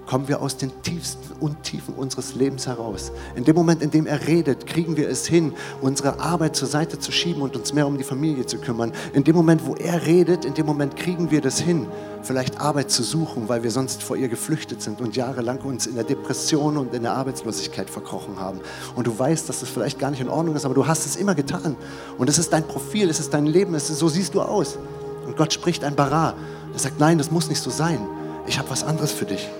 kommen 0.09 0.27
wir 0.27 0.40
aus 0.40 0.57
den 0.57 0.73
tiefsten 0.83 1.35
Untiefen 1.38 1.92
unseres 1.92 2.35
Lebens 2.35 2.66
heraus. 2.66 3.12
In 3.37 3.44
dem 3.44 3.55
Moment, 3.55 3.83
in 3.83 3.90
dem 3.90 4.07
er 4.07 4.27
redet, 4.27 4.66
kriegen 4.66 4.97
wir 4.97 5.07
es 5.07 5.27
hin, 5.27 5.53
unsere 5.83 6.18
Arbeit 6.18 6.57
zur 6.57 6.66
Seite 6.66 6.99
zu 6.99 7.12
schieben 7.12 7.42
und 7.42 7.55
uns 7.55 7.75
mehr 7.75 7.87
um 7.87 7.99
die 7.99 8.05
Familie 8.05 8.47
zu 8.47 8.57
kümmern. 8.57 8.92
In 9.12 9.23
dem 9.25 9.37
Moment, 9.37 9.66
wo 9.66 9.75
er 9.75 10.07
redet, 10.07 10.47
in 10.47 10.55
dem 10.55 10.64
Moment 10.64 10.97
kriegen 10.97 11.31
wir 11.31 11.42
das 11.42 11.61
hin, 11.61 11.87
vielleicht 12.23 12.59
Arbeit 12.59 12.90
zu 12.90 13.03
suchen, 13.03 13.51
weil 13.51 13.62
wir 13.62 13.71
sonst 13.71 14.03
vor 14.03 14.16
ihr 14.16 14.29
geflüchtet 14.29 14.81
sind 14.81 15.03
und 15.03 15.14
jahrelang 15.14 15.59
uns 15.59 15.87
in 15.87 15.94
der 15.94 16.05
Depression 16.05 16.79
und 16.79 16.94
in 16.94 17.03
der 17.03 17.12
Arbeitslosigkeit 17.12 17.90
verkrochen 17.90 18.40
haben. 18.40 18.61
Und 18.97 19.07
du 19.07 19.18
weißt, 19.18 19.47
dass 19.47 19.61
das 19.61 19.68
vielleicht 19.68 19.99
gar 19.99 20.11
nicht 20.11 20.23
in 20.23 20.31
Ordnung 20.31 20.57
ist, 20.57 20.64
aber 20.64 20.75
du 20.75 20.87
hast 20.87 21.05
es 21.05 21.16
immer 21.16 21.35
getan. 21.35 21.77
Und 22.16 22.31
es 22.31 22.38
ist 22.38 22.51
dein 22.55 22.66
Profil, 22.66 23.11
es 23.11 23.21
ist 23.21 23.35
dein 23.35 23.44
Leben, 23.44 23.75
ist, 23.75 23.88
so 23.88 24.09
siehst 24.09 24.35
du 24.35 24.40
aus. 24.40 24.79
Und 25.27 25.37
Gott 25.37 25.53
spricht 25.53 25.85
ein 25.85 25.94
Bara. 25.94 26.33
Er 26.73 26.79
sagt, 26.79 26.99
nein, 26.99 27.18
das 27.18 27.31
muss 27.31 27.51
nicht 27.51 27.61
so 27.61 27.68
sein. 27.68 28.01
Ich 28.47 28.59
habe 28.59 28.71
was 28.71 28.83
anderes 28.83 29.12
für 29.12 29.27
dich. 29.27 29.51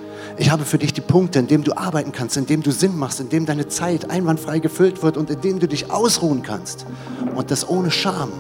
Ich 0.41 0.53
habe 0.53 0.65
für 0.65 0.79
dich 0.79 0.93
die 0.93 1.01
Punkte, 1.01 1.41
in 1.41 1.49
denen 1.49 1.65
du 1.65 1.77
arbeiten 1.77 2.13
kannst, 2.13 2.37
in 2.37 2.47
denen 2.47 2.63
du 2.63 2.71
Sinn 2.71 2.97
machst, 2.97 3.19
in 3.19 3.29
denen 3.29 3.45
deine 3.45 3.67
Zeit 3.67 4.09
einwandfrei 4.09 4.61
gefüllt 4.61 5.03
wird 5.03 5.17
und 5.17 5.31
in 5.31 5.41
denen 5.41 5.59
du 5.59 5.67
dich 5.67 5.91
ausruhen 5.91 6.45
kannst. 6.45 6.87
Und 7.35 7.51
das 7.51 7.69
ohne 7.69 7.91
Scham. 7.91 8.31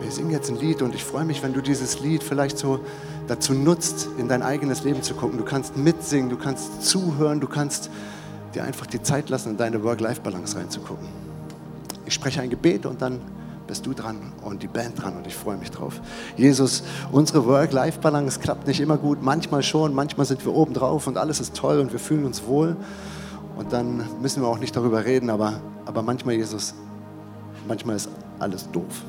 Wir 0.00 0.10
singen 0.10 0.30
jetzt 0.30 0.50
ein 0.50 0.58
Lied 0.58 0.82
und 0.82 0.96
ich 0.96 1.04
freue 1.04 1.24
mich, 1.24 1.40
wenn 1.44 1.52
du 1.52 1.60
dieses 1.60 2.00
Lied 2.00 2.24
vielleicht 2.24 2.58
so 2.58 2.80
dazu 3.28 3.54
nutzt, 3.54 4.08
in 4.18 4.26
dein 4.26 4.42
eigenes 4.42 4.82
Leben 4.82 5.04
zu 5.04 5.14
gucken. 5.14 5.38
Du 5.38 5.44
kannst 5.44 5.76
mitsingen, 5.76 6.30
du 6.30 6.36
kannst 6.36 6.84
zuhören, 6.84 7.38
du 7.38 7.46
kannst 7.46 7.88
dir 8.56 8.64
einfach 8.64 8.86
die 8.86 9.02
Zeit 9.02 9.28
lassen, 9.28 9.50
in 9.50 9.56
deine 9.56 9.84
Work-Life-Balance 9.84 10.56
reinzugucken. 10.56 11.06
Ich 12.06 12.14
spreche 12.14 12.40
ein 12.40 12.50
Gebet 12.50 12.86
und 12.86 13.00
dann 13.00 13.20
bist 13.66 13.86
du 13.86 13.94
dran 13.94 14.16
und 14.42 14.62
die 14.62 14.66
Band 14.66 15.02
dran 15.02 15.16
und 15.16 15.26
ich 15.26 15.34
freue 15.34 15.56
mich 15.56 15.70
drauf. 15.70 16.00
Jesus, 16.36 16.82
unsere 17.10 17.46
Work-Life-Balance 17.46 18.40
klappt 18.40 18.66
nicht 18.66 18.80
immer 18.80 18.96
gut, 18.96 19.22
manchmal 19.22 19.62
schon, 19.62 19.94
manchmal 19.94 20.26
sind 20.26 20.44
wir 20.44 20.54
oben 20.54 20.74
drauf 20.74 21.06
und 21.06 21.16
alles 21.16 21.40
ist 21.40 21.54
toll 21.54 21.78
und 21.80 21.92
wir 21.92 21.98
fühlen 21.98 22.24
uns 22.24 22.46
wohl 22.46 22.76
und 23.56 23.72
dann 23.72 24.04
müssen 24.20 24.42
wir 24.42 24.48
auch 24.48 24.58
nicht 24.58 24.74
darüber 24.76 25.04
reden, 25.04 25.30
aber, 25.30 25.60
aber 25.86 26.02
manchmal, 26.02 26.34
Jesus, 26.34 26.74
manchmal 27.66 27.96
ist 27.96 28.08
alles 28.38 28.70
doof. 28.70 29.02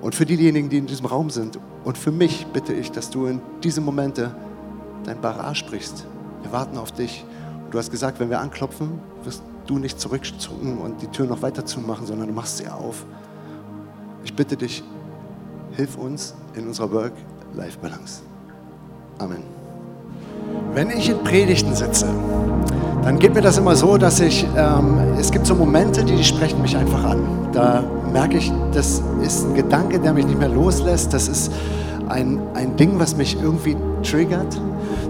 Und 0.00 0.14
für 0.14 0.26
diejenigen, 0.26 0.68
die 0.68 0.78
in 0.78 0.86
diesem 0.86 1.06
Raum 1.06 1.30
sind 1.30 1.58
und 1.84 1.98
für 1.98 2.12
mich 2.12 2.46
bitte 2.52 2.72
ich, 2.72 2.92
dass 2.92 3.10
du 3.10 3.26
in 3.26 3.40
diese 3.64 3.80
Momente 3.80 4.34
dein 5.04 5.20
Bara 5.20 5.54
sprichst. 5.54 6.06
Wir 6.42 6.52
warten 6.52 6.78
auf 6.78 6.92
dich. 6.92 7.24
Du 7.70 7.78
hast 7.78 7.90
gesagt, 7.90 8.20
wenn 8.20 8.30
wir 8.30 8.40
anklopfen, 8.40 9.00
wirst 9.24 9.42
du 9.66 9.78
nicht 9.78 10.00
zurückzucken 10.00 10.78
und 10.78 11.02
die 11.02 11.08
Tür 11.08 11.26
noch 11.26 11.42
weiter 11.42 11.66
zumachen, 11.66 12.06
sondern 12.06 12.28
du 12.28 12.34
machst 12.34 12.58
sie 12.58 12.68
auf. 12.68 13.04
Ich 14.28 14.34
bitte 14.36 14.58
dich, 14.58 14.84
hilf 15.74 15.96
uns 15.96 16.34
in 16.54 16.66
unserer 16.66 16.92
Work-Life-Balance. 16.92 18.20
Amen. 19.18 19.42
Wenn 20.74 20.90
ich 20.90 21.08
in 21.08 21.24
Predigten 21.24 21.74
sitze, 21.74 22.06
dann 23.02 23.18
geht 23.18 23.32
mir 23.32 23.40
das 23.40 23.56
immer 23.56 23.74
so, 23.74 23.96
dass 23.96 24.20
ich, 24.20 24.46
ähm, 24.54 24.98
es 25.18 25.30
gibt 25.30 25.46
so 25.46 25.54
Momente, 25.54 26.04
die, 26.04 26.14
die 26.14 26.24
sprechen 26.24 26.60
mich 26.60 26.76
einfach 26.76 27.04
an. 27.04 27.48
Da 27.54 27.82
merke 28.12 28.36
ich, 28.36 28.52
das 28.74 29.02
ist 29.22 29.46
ein 29.46 29.54
Gedanke, 29.54 29.98
der 29.98 30.12
mich 30.12 30.26
nicht 30.26 30.38
mehr 30.38 30.50
loslässt. 30.50 31.14
Das 31.14 31.26
ist 31.26 31.50
ein, 32.10 32.38
ein 32.52 32.76
Ding, 32.76 32.98
was 32.98 33.16
mich 33.16 33.40
irgendwie 33.42 33.78
triggert. 34.02 34.60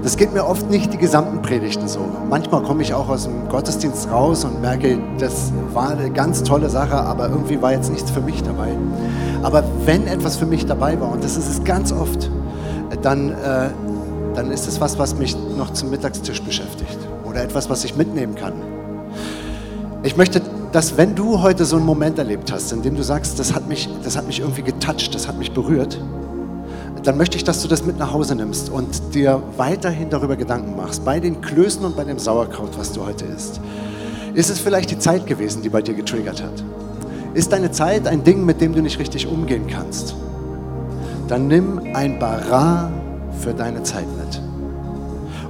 Das 0.02 0.16
geht 0.16 0.32
mir 0.32 0.46
oft 0.46 0.70
nicht 0.70 0.92
die 0.92 0.98
gesamten 0.98 1.42
Predigten 1.42 1.88
so. 1.88 2.00
Manchmal 2.28 2.62
komme 2.62 2.82
ich 2.82 2.94
auch 2.94 3.08
aus 3.08 3.24
dem 3.24 3.48
Gottesdienst 3.48 4.10
raus 4.10 4.44
und 4.44 4.60
merke, 4.60 4.98
das 5.18 5.52
war 5.72 5.90
eine 5.90 6.10
ganz 6.10 6.42
tolle 6.42 6.70
Sache, 6.70 6.94
aber 6.94 7.28
irgendwie 7.28 7.60
war 7.60 7.72
jetzt 7.72 7.90
nichts 7.90 8.10
für 8.10 8.20
mich 8.20 8.42
dabei. 8.42 8.68
Aber 9.42 9.64
wenn 9.84 10.06
etwas 10.06 10.36
für 10.36 10.46
mich 10.46 10.66
dabei 10.66 11.00
war, 11.00 11.12
und 11.12 11.24
das 11.24 11.36
ist 11.36 11.48
es 11.48 11.64
ganz 11.64 11.92
oft, 11.92 12.30
dann, 13.02 13.30
äh, 13.30 13.70
dann 14.34 14.50
ist 14.50 14.68
es 14.68 14.80
was, 14.80 14.98
was 14.98 15.16
mich 15.16 15.36
noch 15.56 15.72
zum 15.72 15.90
Mittagstisch 15.90 16.42
beschäftigt 16.42 16.98
oder 17.28 17.42
etwas, 17.42 17.68
was 17.68 17.84
ich 17.84 17.96
mitnehmen 17.96 18.34
kann. 18.34 18.52
Ich 20.02 20.16
möchte, 20.16 20.40
dass 20.72 20.96
wenn 20.96 21.14
du 21.14 21.42
heute 21.42 21.64
so 21.64 21.76
einen 21.76 21.86
Moment 21.86 22.18
erlebt 22.18 22.52
hast, 22.52 22.72
in 22.72 22.82
dem 22.82 22.94
du 22.94 23.02
sagst, 23.02 23.38
das 23.38 23.54
hat 23.54 23.68
mich, 23.68 23.88
das 24.04 24.16
hat 24.16 24.26
mich 24.26 24.40
irgendwie 24.40 24.62
getoucht, 24.62 25.14
das 25.14 25.26
hat 25.26 25.38
mich 25.38 25.52
berührt, 25.52 26.00
dann 27.08 27.16
möchte 27.16 27.38
ich, 27.38 27.44
dass 27.44 27.62
du 27.62 27.68
das 27.68 27.86
mit 27.86 27.98
nach 27.98 28.12
Hause 28.12 28.34
nimmst 28.34 28.68
und 28.68 29.14
dir 29.14 29.42
weiterhin 29.56 30.10
darüber 30.10 30.36
Gedanken 30.36 30.76
machst, 30.76 31.06
bei 31.06 31.20
den 31.20 31.40
Klößen 31.40 31.82
und 31.82 31.96
bei 31.96 32.04
dem 32.04 32.18
Sauerkraut, 32.18 32.78
was 32.78 32.92
du 32.92 33.06
heute 33.06 33.24
isst. 33.24 33.62
Ist 34.34 34.50
es 34.50 34.58
vielleicht 34.58 34.90
die 34.90 34.98
Zeit 34.98 35.26
gewesen, 35.26 35.62
die 35.62 35.70
bei 35.70 35.80
dir 35.80 35.94
getriggert 35.94 36.42
hat? 36.42 36.62
Ist 37.32 37.50
deine 37.50 37.70
Zeit 37.70 38.06
ein 38.06 38.24
Ding, 38.24 38.44
mit 38.44 38.60
dem 38.60 38.74
du 38.74 38.82
nicht 38.82 38.98
richtig 38.98 39.26
umgehen 39.26 39.66
kannst? 39.68 40.16
Dann 41.28 41.48
nimm 41.48 41.80
ein 41.94 42.18
Bara 42.18 42.92
für 43.40 43.54
deine 43.54 43.82
Zeit 43.84 44.04
mit. 44.18 44.42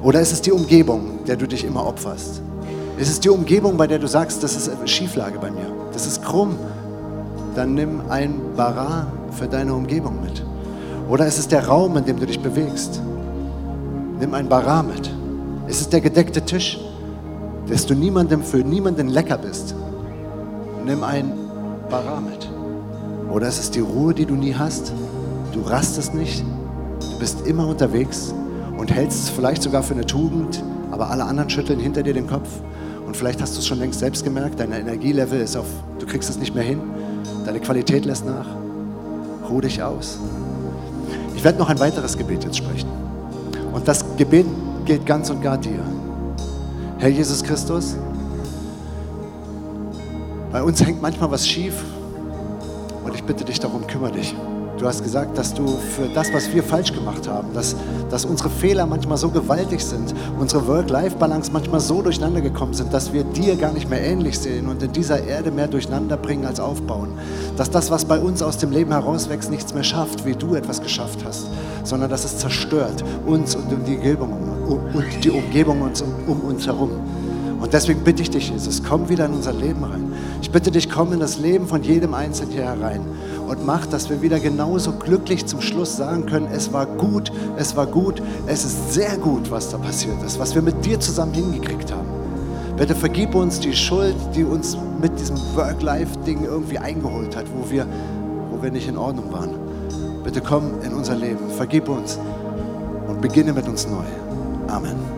Oder 0.00 0.20
ist 0.20 0.30
es 0.30 0.40
die 0.40 0.52
Umgebung, 0.52 1.24
der 1.26 1.34
du 1.34 1.48
dich 1.48 1.64
immer 1.64 1.84
opferst? 1.84 2.40
Ist 2.98 3.10
es 3.10 3.18
die 3.18 3.30
Umgebung, 3.30 3.76
bei 3.76 3.88
der 3.88 3.98
du 3.98 4.06
sagst, 4.06 4.44
das 4.44 4.54
ist 4.54 4.88
Schieflage 4.88 5.40
bei 5.40 5.50
mir, 5.50 5.66
das 5.92 6.06
ist 6.06 6.22
krumm? 6.22 6.54
Dann 7.56 7.74
nimm 7.74 8.02
ein 8.08 8.36
Bara 8.56 9.08
für 9.32 9.48
deine 9.48 9.74
Umgebung 9.74 10.22
mit. 10.22 10.44
Oder 11.08 11.26
ist 11.26 11.38
es 11.38 11.48
der 11.48 11.66
Raum, 11.66 11.96
in 11.96 12.04
dem 12.04 12.20
du 12.20 12.26
dich 12.26 12.40
bewegst? 12.40 13.00
Nimm 14.20 14.34
ein 14.34 14.48
Bara 14.48 14.82
mit. 14.82 15.10
Ist 15.66 15.80
es 15.80 15.88
der 15.88 16.02
gedeckte 16.02 16.42
Tisch, 16.42 16.78
dass 17.66 17.86
du 17.86 17.94
niemandem 17.94 18.42
für 18.42 18.58
niemanden 18.58 19.08
lecker 19.08 19.38
bist? 19.38 19.74
Nimm 20.84 21.02
ein 21.02 21.32
Bara 21.88 22.20
mit. 22.20 22.48
Oder 23.30 23.48
ist 23.48 23.58
es 23.58 23.70
die 23.70 23.80
Ruhe, 23.80 24.12
die 24.12 24.26
du 24.26 24.34
nie 24.34 24.54
hast? 24.54 24.92
Du 25.52 25.62
rastest 25.62 26.14
nicht, 26.14 26.44
du 27.00 27.18
bist 27.18 27.46
immer 27.46 27.66
unterwegs 27.66 28.34
und 28.76 28.92
hältst 28.92 29.24
es 29.24 29.30
vielleicht 29.30 29.62
sogar 29.62 29.82
für 29.82 29.94
eine 29.94 30.04
Tugend, 30.04 30.62
aber 30.90 31.10
alle 31.10 31.24
anderen 31.24 31.48
schütteln 31.48 31.80
hinter 31.80 32.02
dir 32.02 32.14
den 32.14 32.26
Kopf. 32.26 32.48
Und 33.06 33.16
vielleicht 33.16 33.40
hast 33.40 33.54
du 33.54 33.60
es 33.60 33.66
schon 33.66 33.78
längst 33.78 34.00
selbst 34.00 34.24
gemerkt, 34.24 34.60
dein 34.60 34.72
Energielevel 34.72 35.40
ist 35.40 35.56
auf, 35.56 35.66
du 35.98 36.06
kriegst 36.06 36.28
es 36.28 36.38
nicht 36.38 36.54
mehr 36.54 36.64
hin, 36.64 36.80
deine 37.46 37.60
Qualität 37.60 38.04
lässt 38.04 38.26
nach. 38.26 38.46
Ruh 39.48 39.62
dich 39.62 39.82
aus. 39.82 40.18
Ich 41.38 41.44
werde 41.44 41.56
noch 41.56 41.68
ein 41.68 41.78
weiteres 41.78 42.18
Gebet 42.18 42.42
jetzt 42.42 42.56
sprechen. 42.56 42.88
Und 43.72 43.86
das 43.86 44.04
Gebet 44.16 44.44
gilt 44.84 45.06
ganz 45.06 45.30
und 45.30 45.40
gar 45.40 45.56
dir. 45.56 45.78
Herr 46.98 47.10
Jesus 47.10 47.44
Christus, 47.44 47.94
bei 50.50 50.60
uns 50.60 50.84
hängt 50.84 51.00
manchmal 51.00 51.30
was 51.30 51.46
schief 51.46 51.80
und 53.04 53.14
ich 53.14 53.22
bitte 53.22 53.44
dich 53.44 53.60
darum, 53.60 53.86
kümmere 53.86 54.10
dich. 54.10 54.34
Du 54.78 54.86
hast 54.86 55.02
gesagt, 55.02 55.36
dass 55.36 55.52
du 55.54 55.66
für 55.66 56.06
das, 56.14 56.32
was 56.32 56.52
wir 56.54 56.62
falsch 56.62 56.92
gemacht 56.92 57.26
haben, 57.26 57.52
dass, 57.52 57.74
dass 58.10 58.24
unsere 58.24 58.48
Fehler 58.48 58.86
manchmal 58.86 59.18
so 59.18 59.28
gewaltig 59.28 59.84
sind, 59.84 60.14
unsere 60.38 60.68
Work-Life-Balance 60.68 61.50
manchmal 61.52 61.80
so 61.80 62.00
durcheinander 62.00 62.40
gekommen 62.40 62.74
sind, 62.74 62.94
dass 62.94 63.12
wir 63.12 63.24
dir 63.24 63.56
gar 63.56 63.72
nicht 63.72 63.90
mehr 63.90 64.00
ähnlich 64.00 64.38
sehen 64.38 64.68
und 64.68 64.80
in 64.80 64.92
dieser 64.92 65.24
Erde 65.24 65.50
mehr 65.50 65.66
durcheinander 65.66 66.16
bringen 66.16 66.46
als 66.46 66.60
aufbauen. 66.60 67.08
Dass 67.56 67.70
das, 67.70 67.90
was 67.90 68.04
bei 68.04 68.20
uns 68.20 68.40
aus 68.40 68.58
dem 68.58 68.70
Leben 68.70 68.92
herauswächst, 68.92 69.50
nichts 69.50 69.74
mehr 69.74 69.82
schafft, 69.82 70.24
wie 70.24 70.34
du 70.34 70.54
etwas 70.54 70.80
geschafft 70.80 71.24
hast, 71.24 71.48
sondern 71.82 72.08
dass 72.08 72.24
es 72.24 72.38
zerstört 72.38 73.02
uns 73.26 73.56
und 73.56 73.64
die 73.84 73.96
Umgebung, 73.96 74.30
und 74.94 75.24
die 75.24 75.30
Umgebung 75.30 75.82
uns 75.82 76.04
um, 76.28 76.40
uns 76.42 76.66
herum. 76.68 76.90
Und 77.60 77.72
deswegen 77.72 78.04
bitte 78.04 78.22
ich 78.22 78.30
dich, 78.30 78.50
Jesus, 78.50 78.84
komm 78.88 79.08
wieder 79.08 79.24
in 79.24 79.32
unser 79.32 79.52
Leben 79.52 79.82
rein. 79.82 80.12
Ich 80.40 80.52
bitte 80.52 80.70
dich, 80.70 80.88
komm 80.88 81.12
in 81.12 81.18
das 81.18 81.38
Leben 81.38 81.66
von 81.66 81.82
jedem 81.82 82.14
Einzelnen 82.14 82.52
hier 82.52 82.64
herein 82.64 83.00
und 83.48 83.64
mach, 83.64 83.86
dass 83.86 84.10
wir 84.10 84.20
wieder 84.22 84.38
genauso 84.38 84.92
glücklich 84.92 85.46
zum 85.46 85.60
Schluss 85.60 85.96
sagen 85.96 86.26
können, 86.26 86.48
es 86.52 86.72
war 86.72 86.86
gut, 86.86 87.32
es 87.56 87.74
war 87.76 87.86
gut, 87.86 88.22
es 88.46 88.64
ist 88.64 88.92
sehr 88.92 89.16
gut, 89.16 89.50
was 89.50 89.70
da 89.70 89.78
passiert 89.78 90.22
ist, 90.22 90.38
was 90.38 90.54
wir 90.54 90.62
mit 90.62 90.84
dir 90.84 91.00
zusammen 91.00 91.32
hingekriegt 91.32 91.92
haben. 91.92 92.08
Bitte 92.76 92.94
vergib 92.94 93.34
uns 93.34 93.58
die 93.58 93.74
Schuld, 93.74 94.14
die 94.34 94.44
uns 94.44 94.76
mit 95.00 95.18
diesem 95.18 95.36
Work-Life-Ding 95.56 96.44
irgendwie 96.44 96.78
eingeholt 96.78 97.34
hat, 97.34 97.46
wo 97.52 97.68
wir, 97.70 97.86
wo 98.50 98.62
wir 98.62 98.70
nicht 98.70 98.88
in 98.88 98.96
Ordnung 98.96 99.32
waren. 99.32 99.50
Bitte 100.22 100.40
komm 100.40 100.80
in 100.82 100.92
unser 100.92 101.16
Leben, 101.16 101.50
vergib 101.56 101.88
uns 101.88 102.18
und 103.08 103.20
beginne 103.20 103.52
mit 103.52 103.66
uns 103.66 103.88
neu. 103.88 104.04
Amen. 104.68 105.17